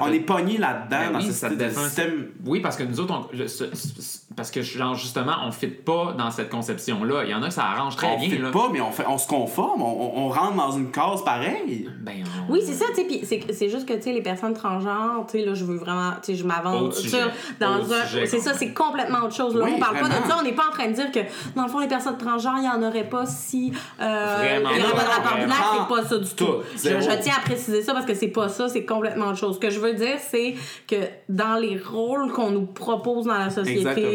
[0.00, 2.28] on est pogné là-dedans, Ben dans oui, ce ça te système.
[2.44, 5.66] Oui, parce que nous autres, on- le- ce- ce- parce que genre justement, on fit
[5.68, 7.24] pas dans cette conception-là.
[7.24, 8.30] Il y en a que ça arrange très on bien.
[8.30, 8.50] fait là.
[8.50, 11.88] pas, mais on, fait, on se conforme, on, on- on rentre dans une case pareille.
[12.00, 14.22] Ben, on- Oui, c'est ça, tu sais, puis c'est c'est juste que, tu sais, les
[14.22, 17.18] personnes transgenres, tu sais, là, je veux vraiment, tu sais, je m'avance Autre sujet.
[17.18, 17.30] sur,
[17.60, 20.08] dans Autre un, sujet, c'est ça, c'est complètement autre chose, là, Oui, on parle pas
[20.08, 21.20] de ça, on n'est pas en train de dire que,
[21.56, 24.80] dans le fond, les personnes transgenres, il y en aurait pas si, euh, Vraiment il
[24.80, 26.44] y aurait pas, de rapport binaire, c'est pas ça du tout.
[26.44, 29.54] Tout, Je, tiens à préciser ça parce que c'est pas ça, c'est complètement autre chose.
[29.56, 30.54] Ce que je veux dire, c'est
[30.88, 30.96] que
[31.28, 34.08] dans les rôles qu'on nous propose dans la société, Exactement.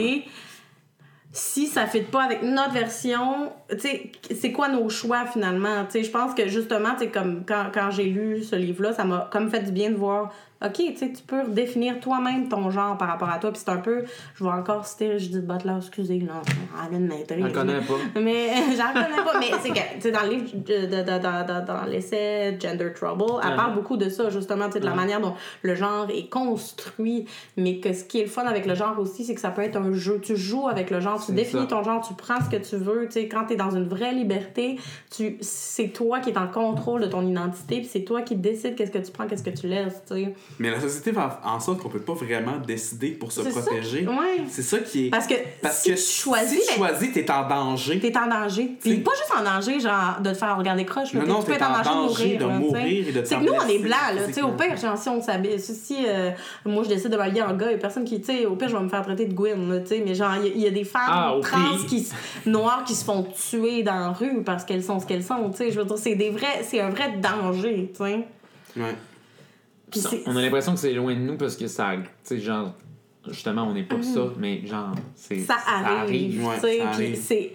[1.32, 5.86] Si ça ne fit pas avec notre version, c'est quoi nos choix finalement?
[5.93, 9.62] Je pense que justement, comme quand, quand j'ai lu ce livre-là, ça m'a comme fait
[9.62, 10.34] du bien de voir,
[10.66, 13.51] OK, tu sais, tu peux redéfinir toi-même ton genre par rapport à toi.
[13.51, 14.03] Puis c'est un peu,
[14.36, 16.41] je vais encore citer Judith Butler, excusez, non,
[16.84, 17.93] elle vient de Je la connais pas.
[18.20, 18.47] mais
[18.78, 19.39] j'en connais pas.
[19.39, 23.76] Mais c'est que, tu sais, dans le livre, de, dans l'essai Gender Trouble, elle parle
[23.76, 27.26] beaucoup de ça, justement, tu sais, de la manière dont le genre est construit.
[27.55, 29.64] Mais que ce qui est le fun avec le genre aussi, c'est que ça peut
[29.64, 30.20] être un jeu.
[30.22, 33.05] Tu joues avec le genre, tu définis ton genre, tu prends ce que tu veux.
[33.05, 34.80] Tu sais, quand tu es dans une vraie liberté,
[35.16, 38.76] tu, c'est toi qui es en contrôle de ton identité, puis c'est toi qui décides
[38.76, 40.34] qu'est-ce que tu prends, qu'est-ce que tu laisses, tu sais.
[40.59, 43.61] Mais la société fait en sorte qu'on peut pas vraiment décider pour se C'est ça.
[43.61, 44.07] protéger.
[44.07, 44.41] Ouais.
[44.49, 45.09] C'est ça qui est.
[45.11, 47.99] Parce que Parce si que tu choisis, si tu choisis, t'es en danger.
[47.99, 48.71] T'es en danger.
[48.81, 51.13] Puis pas juste en danger, genre, de te faire regarder croche.
[51.13, 51.21] là.
[51.21, 52.47] Non, non, tu peux être en danger de mourir.
[52.47, 54.21] de là, mourir et de te C'est que faire nous, on est blancs, là.
[54.25, 55.59] Tu sais, au pire, genre, si on s'habille.
[55.59, 56.31] Si, si, euh,
[56.65, 58.19] moi, je décide de m'habiller en gars, il y a personne qui.
[58.19, 59.79] Tu sais, au pire, je vais me faire traiter de Gwen, là.
[59.81, 62.07] Tu sais, mais genre, il y a- il y, a des femmes Ah, trans qui,
[62.47, 65.51] noires qui se font tuer dans la rue parce qu'elles sont ce qu'elles sont.
[65.51, 66.63] Tu sais, je veux dire, c'est des vrais.
[66.63, 68.25] C'est un vrai danger, tu sais.
[68.75, 68.95] Ouais.
[70.25, 71.91] On a l'impression que c'est loin de nous parce que ça.
[71.95, 72.73] Tu sais, genre.
[73.29, 74.95] Justement, on n'est pas ça, mais genre.
[75.15, 76.45] c'est ça arrive.
[76.45, 77.21] Ouais, tu sais, ça puis arrive.
[77.21, 77.53] c'est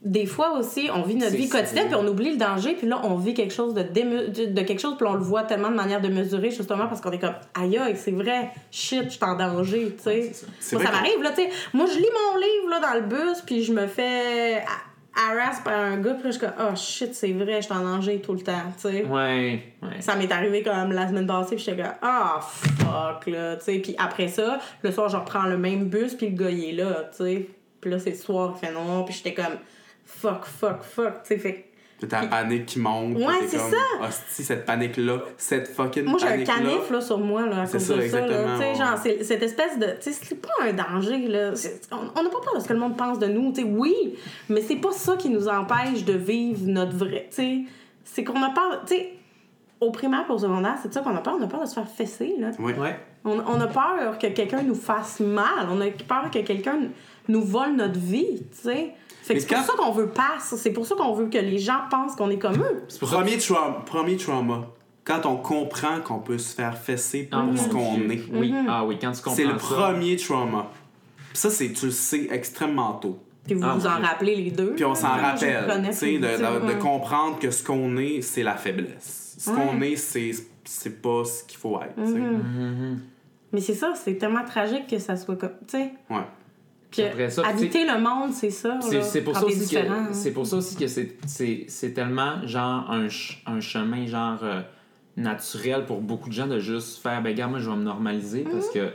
[0.00, 3.00] des fois aussi on vit notre vie quotidienne puis on oublie le danger puis là
[3.02, 5.74] on vit quelque chose de déme- de quelque chose puis on le voit tellement de
[5.74, 9.24] manière de mesurer justement parce qu'on est comme aïe aïe c'est vrai shit je suis
[9.24, 10.46] en danger tu sais ça.
[10.60, 13.64] Ça m'arrive là tu sais moi je lis mon livre là dans le bus puis
[13.64, 14.84] je me fais ha-
[15.18, 17.74] harass par un gars puis là je suis comme oh shit c'est vrai je suis
[17.74, 20.00] en danger tout le temps tu sais Ouais, ouais.
[20.00, 23.78] ça m'est arrivé comme la semaine passée, puis j'étais comme ah fuck là, tu sais.
[23.78, 26.72] Puis après ça, le soir, je reprends le même bus, puis le gars il est
[26.72, 27.46] là, tu sais.
[27.80, 29.56] Puis là, c'est le soir, il fait noir, puis j'étais comme
[30.04, 31.38] fuck, fuck, fuck, tu sais.
[31.38, 31.67] Fait
[32.06, 33.16] T'as la panique qui monte.
[33.16, 34.06] Ouais, c'est comme, ça.
[34.06, 37.70] Hostie, cette panique-là, cette fucking moi, j'ai un canif là, sur moi là, à cause
[37.70, 37.96] ça, de ça.
[37.96, 38.74] Là, exactement, tu sais, ouais.
[38.76, 39.86] genre, c'est cette espèce de.
[40.00, 41.56] Tu sais, c'est pas un danger, là.
[41.56, 43.62] C'est- On on n'a pas peur de ce que le monde pense de nous, tu
[43.62, 43.66] sais.
[43.68, 43.94] Oui,
[44.48, 47.26] mais c'est pas ça qui nous empêche de vivre notre vrai.
[47.30, 47.58] Tu sais,
[48.04, 48.82] c'est qu'on a peur.
[48.86, 49.12] Tu sais,
[49.80, 51.36] au primaire et au secondaire, c'est ça qu'on a peur.
[51.40, 52.50] On a peur de se faire fesser, là.
[52.60, 52.78] Ouais.
[52.78, 52.96] Ouais.
[53.24, 55.66] On, on a peur que quelqu'un nous fasse mal.
[55.70, 56.78] On a peur que quelqu'un
[57.26, 58.94] nous vole notre vie, tu sais.
[59.28, 60.54] Fait que Mais c'est pour quand- ça qu'on veut passe.
[60.56, 62.82] C'est pour ça qu'on veut que les gens pensent qu'on est comme eux.
[62.88, 64.66] Ça Premier, trauma, premier trauma.
[65.04, 68.22] Quand on comprend qu'on peut se faire fesser pour Ah, ce qu'on est.
[68.32, 68.66] Oui, Mhm.
[68.68, 69.74] ah oui, quand tu comprends C'est le ça.
[69.74, 70.66] premier trauma.
[71.30, 73.18] Puis ça, c'est, tu le sais extrêmement tôt.
[73.44, 74.02] Puis vous Ah, vous en oui.
[74.06, 74.74] rappelez les deux.
[74.74, 77.96] Puis on s'en rappelle, connais tu sais, plus, de, de- de comprendre que ce qu'on
[77.96, 79.36] est, c'est la faiblesse.
[79.38, 80.32] Ce qu'on est, c'est,
[80.64, 81.94] c'est pas ce qu'il faut être.
[81.96, 82.18] sais.
[82.18, 83.00] Mhm.
[83.52, 85.52] Mais c'est ça, c'est tellement tragique que ça soit comme.
[85.66, 85.92] Tu sais.
[86.10, 86.16] Ouais.
[86.90, 88.78] Puis Après ça, habiter le monde, c'est ça.
[89.02, 89.80] C'est pour, ça aussi que
[90.14, 94.38] c'est pour ça aussi que c'est- c'est c'est tellement genre un, ch- un chemin genre
[94.42, 94.62] euh,
[95.16, 98.44] naturel pour beaucoup de gens de juste faire ben gars moi je vais me normaliser
[98.44, 98.50] Mhm.
[98.52, 98.90] parce que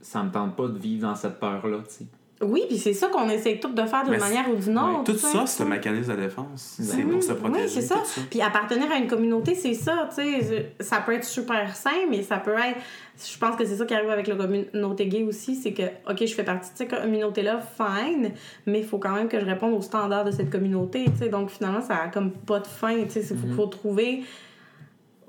[0.00, 2.06] ça me tente pas de vivre dans cette peur là tu sais.
[2.40, 5.04] Oui, puis c'est ça qu'on essaie tout de faire d'une manière ou d'une autre.
[5.04, 6.78] Tout ça, c'est un mécanisme de défense.
[6.80, 7.10] C'est Mhm.
[7.10, 7.64] pour se protéger.
[7.64, 7.96] Oui, c'est ça.
[8.30, 10.72] Puis appartenir à une communauté, c'est ça, tu sais.
[10.78, 12.78] Ça peut être super sain, mais ça peut être.
[13.20, 16.24] Je pense que c'est ça qui arrive avec la communauté gay aussi, c'est que, OK,
[16.24, 18.30] je fais partie de cette communauté-là, fine,
[18.66, 21.28] mais il faut quand même que je réponde aux standards de cette communauté, tu sais.
[21.30, 22.92] Donc finalement, ça a comme pas de fin.
[22.92, 24.22] Il faut, faut trouver.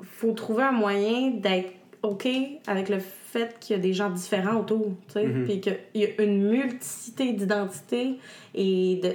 [0.03, 1.71] faut trouver un moyen d'être
[2.03, 2.27] OK
[2.67, 5.25] avec le fait qu'il y a des gens différents autour, tu sais.
[5.27, 5.43] Mhm.
[5.45, 8.17] Puis qu'il y a une multiplicité d'identités
[8.55, 9.13] et de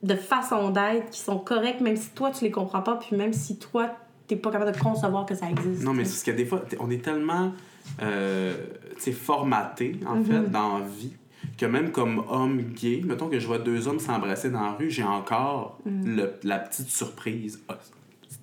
[0.00, 3.32] de façons d'être qui sont correctes, même si toi, tu les comprends pas, puis même
[3.32, 3.90] si toi,
[4.28, 5.82] t'es pas capable de concevoir que ça existe.
[5.82, 7.52] Non, mais c'est parce que des fois, on est tellement
[8.00, 8.54] euh,
[8.94, 11.14] tu sais, formaté, en fait, dans la vie,
[11.56, 14.88] que même comme homme gay, mettons que je vois deux hommes s'embrasser dans la rue,
[14.88, 17.60] j'ai encore le- la petite surprise.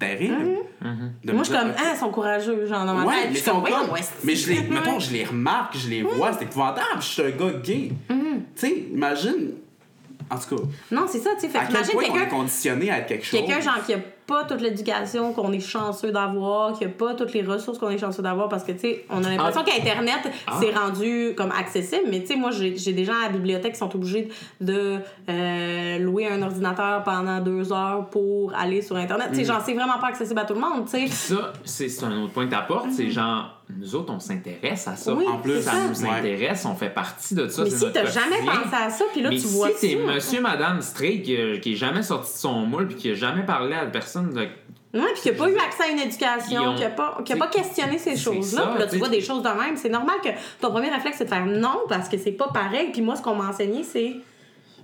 [0.01, 0.35] C'est terrible.
[0.81, 3.31] Moi, je suis comme, ah, ils sont courageux, genre, dans ma Ouais, tête.
[3.33, 3.89] mais comme, comme.
[3.93, 7.21] ouais, Mais je les, mettons, je les remarque, je les vois, c'est épouvantable, je suis
[7.23, 7.91] un gars gay.
[8.09, 8.15] Tu
[8.55, 9.51] sais, imagine,
[10.29, 11.49] En tout cas, Non, c'est ça, tu sais.
[11.49, 13.39] Fait est quelqu'un conditionné à être quelque chose.
[13.39, 17.33] Quelqu'un, genre, qui a pas toute l'éducation qu'on est chanceux d'avoir, qui a pas toutes
[17.33, 19.69] les ressources qu'on est chanceux d'avoir, parce que, tu sais, on a l'impression Ah.
[19.69, 20.57] qu'Internet, Ah.
[20.59, 23.73] c'est rendu comme accessible, mais tu sais, moi, j'ai j'ai des gens à la bibliothèque
[23.73, 24.29] qui sont obligés
[24.61, 24.97] de
[25.29, 29.27] euh, louer un ordinateur pendant deux heures pour aller sur Internet.
[29.29, 29.33] Mm.
[29.33, 31.07] Tu sais, genre, c'est vraiment pas accessible à tout le monde, tu sais.
[31.07, 34.95] Ça, c'est c'est un autre point que t'apportes, c'est genre, nous autres, on s'intéresse à
[34.95, 35.13] ça.
[35.13, 36.01] Oui, En plus, ça nous.
[36.03, 36.09] Ouais.
[36.19, 37.63] intéresse, on fait partie de ça.
[37.63, 40.13] Mais si t'as jamais pensé à ça, puis là, Mais tu si vois t'es ça.
[40.13, 43.15] monsieur, madame straight qui, euh, qui est jamais sorti de son moule puis qui a
[43.15, 44.14] jamais parlé à personne
[44.93, 47.47] Ouais, puis qui a pas eu accès à une éducation, qui a pas, a pas
[47.47, 48.67] questionné ces choses-là.
[48.71, 49.75] Puis là, tu vois des choses de même.
[49.75, 50.29] C'est normal que
[50.61, 52.91] ton premier réflexe, c'est de faire non, parce que c'est pas pareil.
[52.93, 54.15] Puis moi, ce qu'on m'a enseigné, c'est.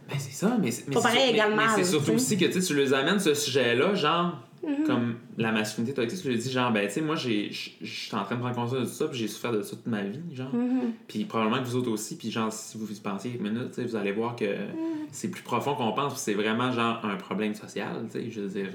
[0.10, 2.12] Ben c'est ça, mais c'est Pas c'est pareil sur- égal mais- mais mal, c'est surtout
[2.12, 4.34] aussi que tu les amènes ce sujet-là, genre,
[4.64, 4.86] Mhm.
[4.86, 8.16] comme la masculinité toxique, lui dis, genre, ben tu sais, moi, j'ai- je je suis
[8.16, 10.04] en train de prendre conscience de tout ça, puis j'ai souffert de ça toute ma
[10.04, 10.54] vie, genre.
[10.54, 10.92] Mhm.
[11.08, 13.76] Puis probablement que vous autres aussi, puis genre, si vous y pensiez une minute, tu
[13.76, 14.46] sais, vous allez voir que
[15.12, 18.48] c'est plus profond qu'on pense, c'est vraiment genre un problème social, tu sais, je veux
[18.50, 18.70] dire,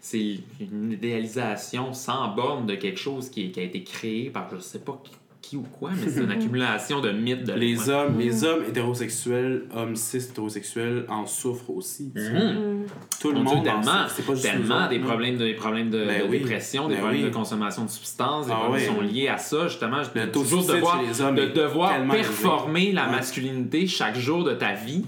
[0.00, 4.58] c'est une idéalisation sans borne de quelque chose qui, qui a été créé par je
[4.60, 5.12] sais pas qui,
[5.42, 8.20] qui ou quoi, mais c'est une accumulation de mythes de Les hommes, Mm.
[8.20, 12.12] les hommes hétérosexuels, hommes cis hétérosexuels en souffrent aussi.
[12.14, 12.84] Mhm.
[13.20, 14.12] Tout le monde en tellement, souffre.
[14.16, 16.38] C'est pas juste nous tellement des problèmes de, des problèmes de, Ben de oui.
[16.38, 17.28] dépression, des Ben problèmes oui.
[17.28, 19.98] de consommation de substances, des Ah problèmes qui sont liés à ça, justement.
[20.14, 23.10] Le toujours devoir, chez les hommes de devoir performer la Ouais.
[23.12, 25.04] masculinité chaque jour de ta vie.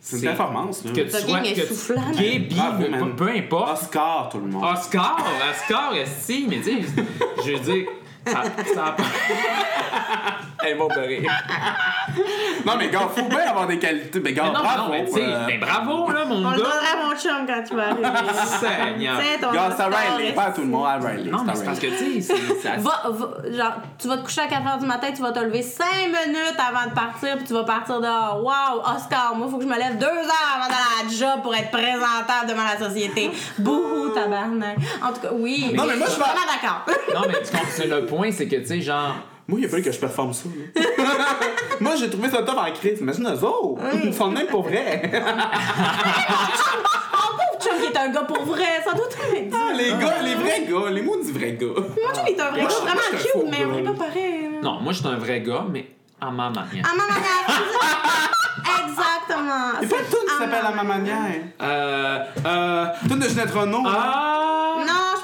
[0.00, 0.90] C'est une performance, là.
[0.90, 2.10] Que tu Ça sois devient que tu- essoufflant.
[2.18, 2.56] gay, bi,
[3.16, 3.82] peu, importe.
[3.84, 4.64] Oscar, tout le monde.
[4.64, 5.16] Oscar,
[5.52, 6.72] Oscar, si, mais tu
[7.46, 7.86] je veux dire,
[8.26, 8.42] ça,
[8.74, 8.96] ça.
[10.64, 11.30] Elle rire.
[12.64, 14.20] Non, mais gars, faut bien avoir des qualités.
[14.20, 14.82] Mais gars, Mais non, bravo.
[14.82, 16.62] non, mais euh, mais bravo, là, mon On le gars.
[16.62, 18.08] donnera à mon chum quand tu vas arriver.
[18.60, 19.20] Seigneur.
[19.52, 21.30] Gars, c'est Riley, pas à tout le monde, à Riley.
[21.30, 22.34] Non, mais à c'est parce que, tu sais,
[23.52, 25.84] genre, tu vas te coucher à 4 h du matin, tu vas te lever 5
[26.06, 28.40] minutes avant de partir, puis tu vas partir dehors.
[28.42, 31.42] Wow, Oscar, moi, faut que je me lève 2 heures avant d'aller à la job
[31.42, 33.30] pour être présentable devant la société.
[33.58, 34.76] Bouhou, tabarnak.
[35.02, 35.72] En tout cas, oui.
[35.74, 36.84] Non, mais moi, je suis vraiment d'accord.
[37.14, 39.14] Non, mais tu comprends, c'est le point, c'est que, tu sais, genre.
[39.48, 40.44] Moi, il a fallu que je performe ça.
[41.80, 43.00] Moi, j'ai trouvé ça top en crise.
[43.00, 43.82] Imagine eux autres.
[44.04, 45.10] Ils sont de même pour vrai.
[45.12, 45.18] Mon
[47.36, 49.52] pauvre qui est un gars pour vrai, ça doit être.
[49.54, 51.66] Ah, les gars, les vrais gars, les mots du vrai gars.
[51.66, 53.64] Mon chum est un vrai Moi, gars, je- vraiment moi, je suis un cute, mais
[53.64, 54.48] vrai gars, gars pareil.
[54.62, 55.86] Non, moi, je suis un vrai gars, mais
[56.20, 56.86] à ma manière.
[56.86, 57.46] À ma manière.
[58.84, 59.72] Exactement.
[59.82, 61.16] Il y a pas de tune qui s'appelle à ma manière.
[61.60, 62.18] Euh.
[62.46, 62.86] Euh.
[63.08, 63.82] Tune de Ginette Renault.
[63.86, 64.61] Ah!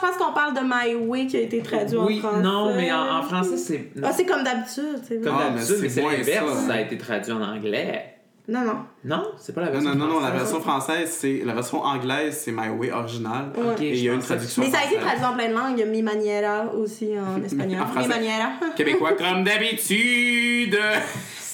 [0.00, 2.42] Je pense qu'on parle de My Way qui a été traduit Oui, en français.
[2.42, 3.90] non, mais en, en français, c'est.
[4.02, 5.20] Ah, c'est comme d'habitude, c'est.
[5.22, 6.52] Comme Ah, mais d'habitude, mais c'est l'inverse.
[6.54, 6.66] ça.
[6.68, 8.14] Ça a été traduit en anglais.
[8.50, 8.76] Non, non.
[9.04, 10.40] Non, c'est pas la version non, non, non, la française.
[10.40, 11.42] version française, c'est.
[11.44, 13.50] La version anglaise, c'est My Way original.
[13.56, 13.72] Ouais.
[13.74, 14.62] Ok, Et il y a une traduction.
[14.62, 15.72] Mais ça a été traduit en plein de langues.
[15.76, 17.80] Il y a Mi Maniera aussi en espagnol.
[17.94, 18.08] En Mi.
[18.08, 18.50] Maniera.
[18.76, 20.78] Québécois, comme d'habitude.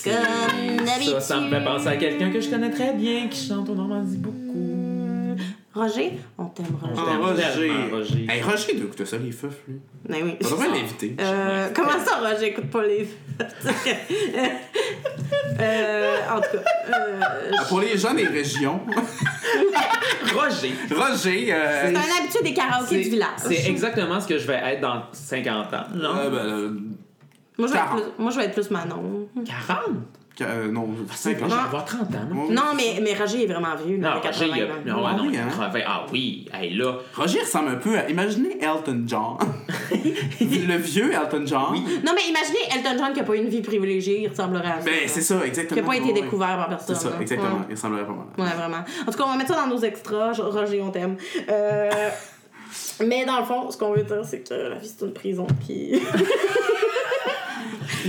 [0.05, 0.13] Comme
[0.85, 1.15] d'habitude.
[1.15, 3.75] Ça, ça me fait penser à quelqu'un que je connais très bien qui chante au
[3.75, 4.74] Normandie beaucoup.
[5.75, 6.95] Roger, on t'aime, Roger.
[6.97, 7.73] Ah, Roger.
[7.91, 8.27] Roger.
[8.31, 9.81] Hey, Roger, il doit écouter ça, les feufs, lui.
[10.09, 10.37] Mais oui.
[10.41, 11.17] On devrait l'inviter.
[11.19, 13.09] Euh, comment ça, Roger, écoute pas les.
[15.61, 16.63] euh, en tout cas.
[16.97, 17.21] euh,
[17.59, 18.81] Ah, Pour les gens des régions,
[20.35, 20.73] Roger.
[20.95, 21.53] Roger.
[21.53, 23.31] euh, c'est un habitué des karaokés du village.
[23.39, 25.85] c'est exactement ce que je vais être dans 50 ans.
[25.95, 26.71] Euh, ben, euh,
[27.59, 28.01] Moi, je vais être 40.
[28.03, 29.29] plus, moi, je vais être plus Manon.
[29.45, 29.83] 40?
[30.41, 31.49] Euh, non, Je 50.
[31.49, 32.07] vais avoir 30 ans.
[32.51, 33.99] Non, mais, mais Roger est vraiment vieux.
[33.99, 34.67] Non, Roger, il a.
[34.67, 34.97] 80 ans.
[34.99, 35.47] Non, Ah non, oui, hein?
[35.49, 35.81] 80.
[35.87, 36.97] Ah oui, hey, là.
[37.15, 38.09] Roger ressemble un peu à.
[38.11, 39.37] Imaginez Elton John.
[40.41, 41.75] le vieux Elton John.
[42.05, 44.81] Non, mais imaginez Elton John qui n'a pas eu une vie privilégiée, il ressemblerait à
[44.81, 44.85] ça.
[44.87, 45.81] Ben, c'est ça, exactement.
[45.81, 46.97] Qui n'a pas été Ouais, découvert par personne.
[46.97, 47.51] C'est ça, exactement.
[47.59, 47.65] Ouais.
[47.71, 48.27] Il ressemblerait pas mal.
[48.49, 48.85] Ouais, vraiment.
[49.07, 50.33] En tout cas, on va mettre ça dans nos extras.
[50.33, 51.17] Roger, on t'aime.
[51.49, 51.91] Euh,
[53.07, 55.47] mais dans le fond, ce qu'on veut dire, c'est que la vie, c'est une prison.
[55.65, 56.01] Puis.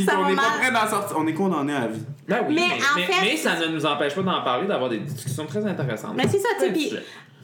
[0.06, 1.18] Ça on n'est pas prêt d'en sortir.
[1.20, 2.02] On est condamné à la vie.
[2.28, 4.68] Ben oui, Mais mais, en mais- fait- mais ça ne nous empêche pas d'en parler,
[4.68, 6.14] d'avoir des discussions très intéressantes.
[6.16, 7.04] Mais c'est ça, tu sais.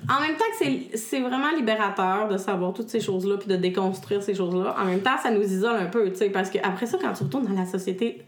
[0.09, 3.55] En même temps que c'est- c'est vraiment libérateur de savoir toutes ces choses-là puis de
[3.55, 6.29] déconstruire ces choses-là, en même temps, ça nous isole un peu, tu sais.
[6.32, 8.23] Parce que après ça, quand tu retournes dans la société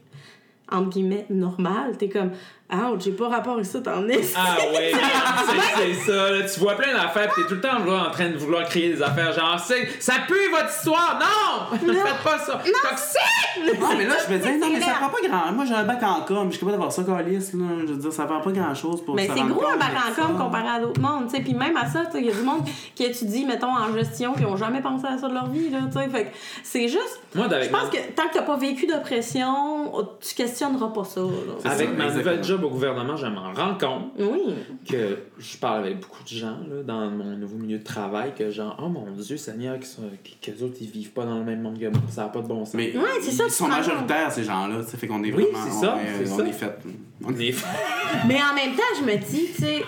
[0.72, 2.32] entre guillemets normale, t'es comme
[2.76, 4.20] ouch, j'ai pas rapport avec ça, t'en es.
[4.36, 4.92] Ah ouais,
[5.48, 6.32] c'est c'est ça.
[6.32, 8.64] Là, tu vois plein d'affaires, pis t'es tout le temps là, en train de vouloir
[8.66, 11.20] créer des affaires genre c'est- ça pue votre histoire.
[11.20, 12.54] Non, ne faites pas ça.
[12.64, 13.80] Toxique.
[13.80, 15.52] Non, mais là, je me disais, non, mais ça prend pas grand.
[15.54, 17.66] Moi, j'ai un bac en com, je suis capable d'avoir ça, Calis, là.
[17.88, 20.22] Je veux dire, ça prend pas grand chose pour Mais c'est gros un bac en
[20.22, 21.42] com comparé à d'autres mondes, tu sais.
[21.44, 22.62] Puis même à ça, tu sais, il y a du monde
[22.96, 25.80] qui étudie, mettons, en gestion, qui ont jamais pensé à ça de leur vie, là,
[25.92, 26.08] tu sais.
[26.10, 26.30] Fait que
[26.64, 27.20] c'est juste.
[27.36, 31.72] Moi, Je pense que tant que t'as pas vécu d'oppression, tu questionneras pas ça, là.
[31.72, 34.56] Avec ma nouvelle job au gouvernement, je m'en rends compte Oui.
[34.90, 38.50] que je parle avec beaucoup de gens là, dans mon nouveau milieu de travail que
[38.52, 41.62] genre, oh mon Dieu, Seigneur, que, que, les autres ils vivent pas dans le même
[41.62, 42.74] monde que moi, ça n'a pas de bon sens.
[42.76, 44.84] Mais Ouais, c'est ça, ils sont majoritaires, ces gens-là.
[44.84, 45.60] Ça fait qu'on est Oui, vraiment.
[45.66, 46.48] c'est ça, on est- on ça.
[46.48, 46.78] est fait.
[47.26, 47.56] On est
[48.28, 49.84] Mais en même temps, je me dis, tu sais,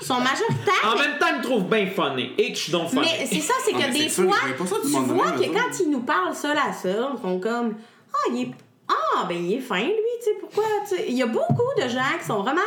[0.00, 0.92] ils sont majoritaires.
[0.94, 3.06] en même temps, ils me trouvent bien funny et que je suis donc funny.
[3.18, 4.24] Mais c'est ça, c'est que des fois,
[4.58, 7.74] ils ça tu vois que quand ils nous parlent seul à seul, ils sont comme
[8.12, 8.50] Ah, il est.
[8.86, 10.96] Ah, ben il est fin, lui, tu sais, pourquoi, tu.
[11.06, 12.60] Il y a beaucoup de gens qui sont vraiment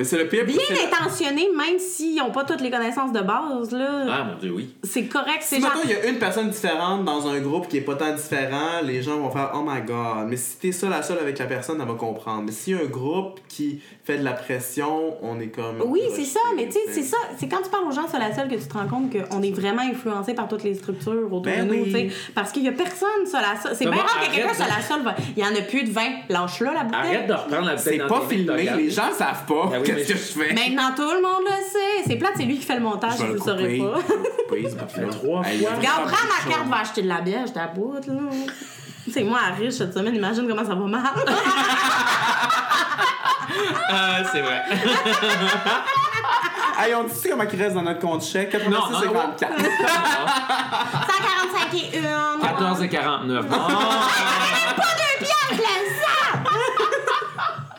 [0.00, 0.46] Mais c'est le pire.
[0.46, 4.06] bien intentionnés, même s'ils n'ont pas toutes les connaissances de base, là.
[4.10, 4.74] Ah mon Dieu, oui.
[4.82, 5.72] C'est correct, c'est Si genre.
[5.74, 8.80] maintenant il y a une personne différente dans un groupe qui est pas tant différent,
[8.82, 10.26] les gens vont faire Oh my god.
[10.26, 12.44] Mais si t'es seul à seul avec la personne, elle va comprendre.
[12.46, 15.82] Mais s'il y a un groupe qui fait de la pression, on est comme.
[15.84, 17.18] Oui, c'est ça, mais tu sais, c'est ça.
[17.38, 19.42] C'est quand tu parles aux gens seul à seul que tu te rends compte qu'on
[19.42, 21.92] est vraiment influencé par toutes les structures autour Ben de nous, oui.
[21.92, 22.08] tu sais.
[22.34, 23.76] Parce qu'il y a personne seul à seul.
[23.76, 25.14] C'est bien rare que quelqu'un seul à seul va.
[25.36, 26.00] Il y en a plus de 20.
[26.30, 27.00] Lâche-là, la bouteille.
[27.16, 30.12] Arrête de reprendre la bouteille C'est pas filmé, les gens savent pas Ben oui, qu'est-ce
[30.12, 30.52] que je fais?
[30.54, 32.04] Maintenant, tout le monde le sait.
[32.06, 34.00] C'est plate, c'est lui qui fait le montage, Je vais vous le le saurez pas.
[34.50, 35.42] Je vais le trois fois.
[35.42, 38.14] Regarde, vraiment prends ma carte, va acheter de la bière, je t'aboute, là.
[39.12, 41.02] C'est moi à riche cette semaine, imagine comment ça va mal.
[43.92, 44.62] Ah, c'est vrai.
[46.82, 48.52] Hey, on dit comment il reste dans notre compte chèque?
[48.52, 49.52] 86 Non, non, 54.
[49.58, 49.74] 145
[51.74, 52.40] et une.
[52.40, 53.44] 14 et 49.
[53.44, 53.54] Oh!
[53.54, 53.66] Pas
[54.96, 56.19] deux pièces, là,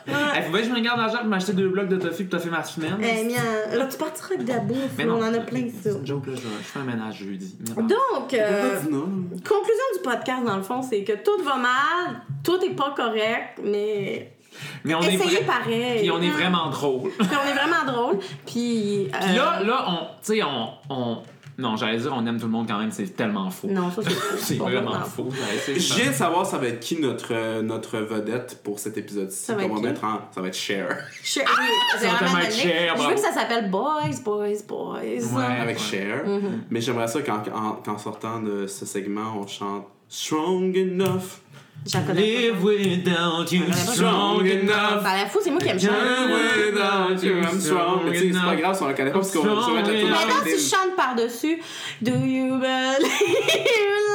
[0.06, 2.50] faut bien que je me garde l'argent pour m'acheter deux blocs de toffee pour toffer
[2.50, 2.96] ma semaine.
[3.00, 3.42] Eh bien,
[3.78, 5.90] là, tu partiras avec de la bouffe, Mais là, non, on en a plein C'est
[5.92, 5.98] ça.
[5.98, 6.32] une joke, là.
[6.36, 7.56] Je, je fais un ménage jeudi.
[7.76, 12.74] Donc, euh, conclusion du podcast, dans le fond, c'est que tout va mal, tout est
[12.74, 14.32] pas correct, mais
[14.84, 15.98] Mais on est essayez vrai- pareil.
[16.00, 17.10] Puis on est vraiment drôle.
[17.18, 18.18] Puis on est vraiment drôle.
[18.46, 19.08] Puis.
[19.10, 19.96] Puis euh, là, là, on.
[20.24, 21.18] Tu sais, on, on.
[21.58, 23.68] Non, j'allais dire on aime tout le monde quand même, c'est tellement faux.
[23.68, 24.36] Non, ça, c'est faux.
[24.38, 25.24] C'est vraiment faux.
[25.24, 28.96] De Je viens de savoir ça va être qui notre, euh, notre vedette pour cet
[28.96, 29.36] épisode-ci.
[29.36, 29.82] Ça va être qui?
[29.82, 30.20] mettre en...
[30.34, 30.96] Ça va être Cher.
[31.22, 31.46] Je, oui,
[32.32, 34.98] va être cher, Je veux que ça s'appelle Boys, Boys, Boys.
[35.00, 35.44] Ouais.
[35.44, 35.82] Avec Ouais.
[35.82, 36.24] Cher.
[36.26, 36.40] Mm-hmm.
[36.70, 41.40] Mais j'aimerais ça qu'en, en, qu'en sortant de ce segment, on chante Strong Enough.
[41.86, 44.46] Je la connais Live without you, strong pas.
[44.46, 45.02] enough.
[45.02, 46.70] Ben, la fou, c'est moi qui aime Live chanter.
[46.70, 48.00] Without you, I'm strong.
[48.04, 49.88] Mais tu sais, c'est pas grave si on la connaît pas parce qu'on va mettre
[49.90, 51.62] le tout dans Maintenant, tu chantes par-dessus.
[52.02, 53.08] Do you believe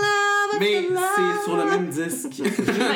[0.04, 0.27] love?
[0.60, 2.42] Mais c'est sur le même disque.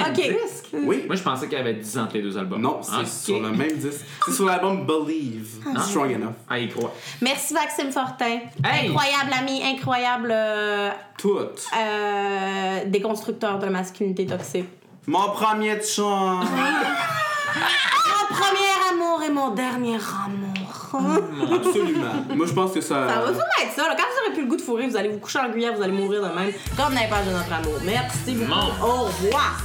[0.09, 0.35] Ok.
[0.73, 1.03] Oui.
[1.05, 2.61] Moi, je pensais qu'il y avait 10 entre les deux albums.
[2.61, 3.41] Non, c'est Ah, sur ok.
[3.43, 4.05] le même disque.
[4.25, 5.47] C'est sur l'album Believe.
[5.79, 6.33] Strong Enough.
[6.49, 6.93] Ah, il croit.
[7.21, 8.39] Merci, Maxime Fortin.
[8.63, 8.87] Hey!
[8.89, 11.37] Incroyable ami, incroyable euh, Tout.
[11.39, 14.65] euh, déconstructeur de la masculinité toxique.
[15.07, 16.39] Mon premier chant.
[16.39, 20.50] Mon premier amour et mon dernier amour.
[20.97, 22.35] Absolument.
[22.35, 23.07] Moi, je pense que ça.
[23.07, 23.83] Ça va sûrement être ça.
[23.87, 23.95] là.
[23.97, 25.81] Quand vous aurez plus le goût de fourrer, vous allez vous coucher en gruyère, vous
[25.81, 26.51] allez mourir de même.
[26.77, 27.79] Comme dans les pages de notre amour.
[27.83, 28.51] Merci beaucoup.
[28.83, 29.61] Au revoir.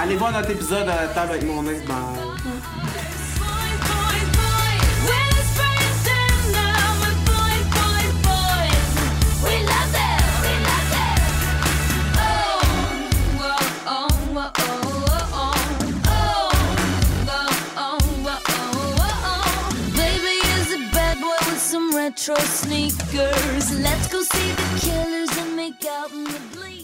[0.00, 1.80] Allez voir notre épisode à la table avec mon ex.
[1.86, 2.87] Bye.
[22.08, 23.80] retro sneakers.
[23.82, 26.77] Let's go see the killers and make out in the bleachers.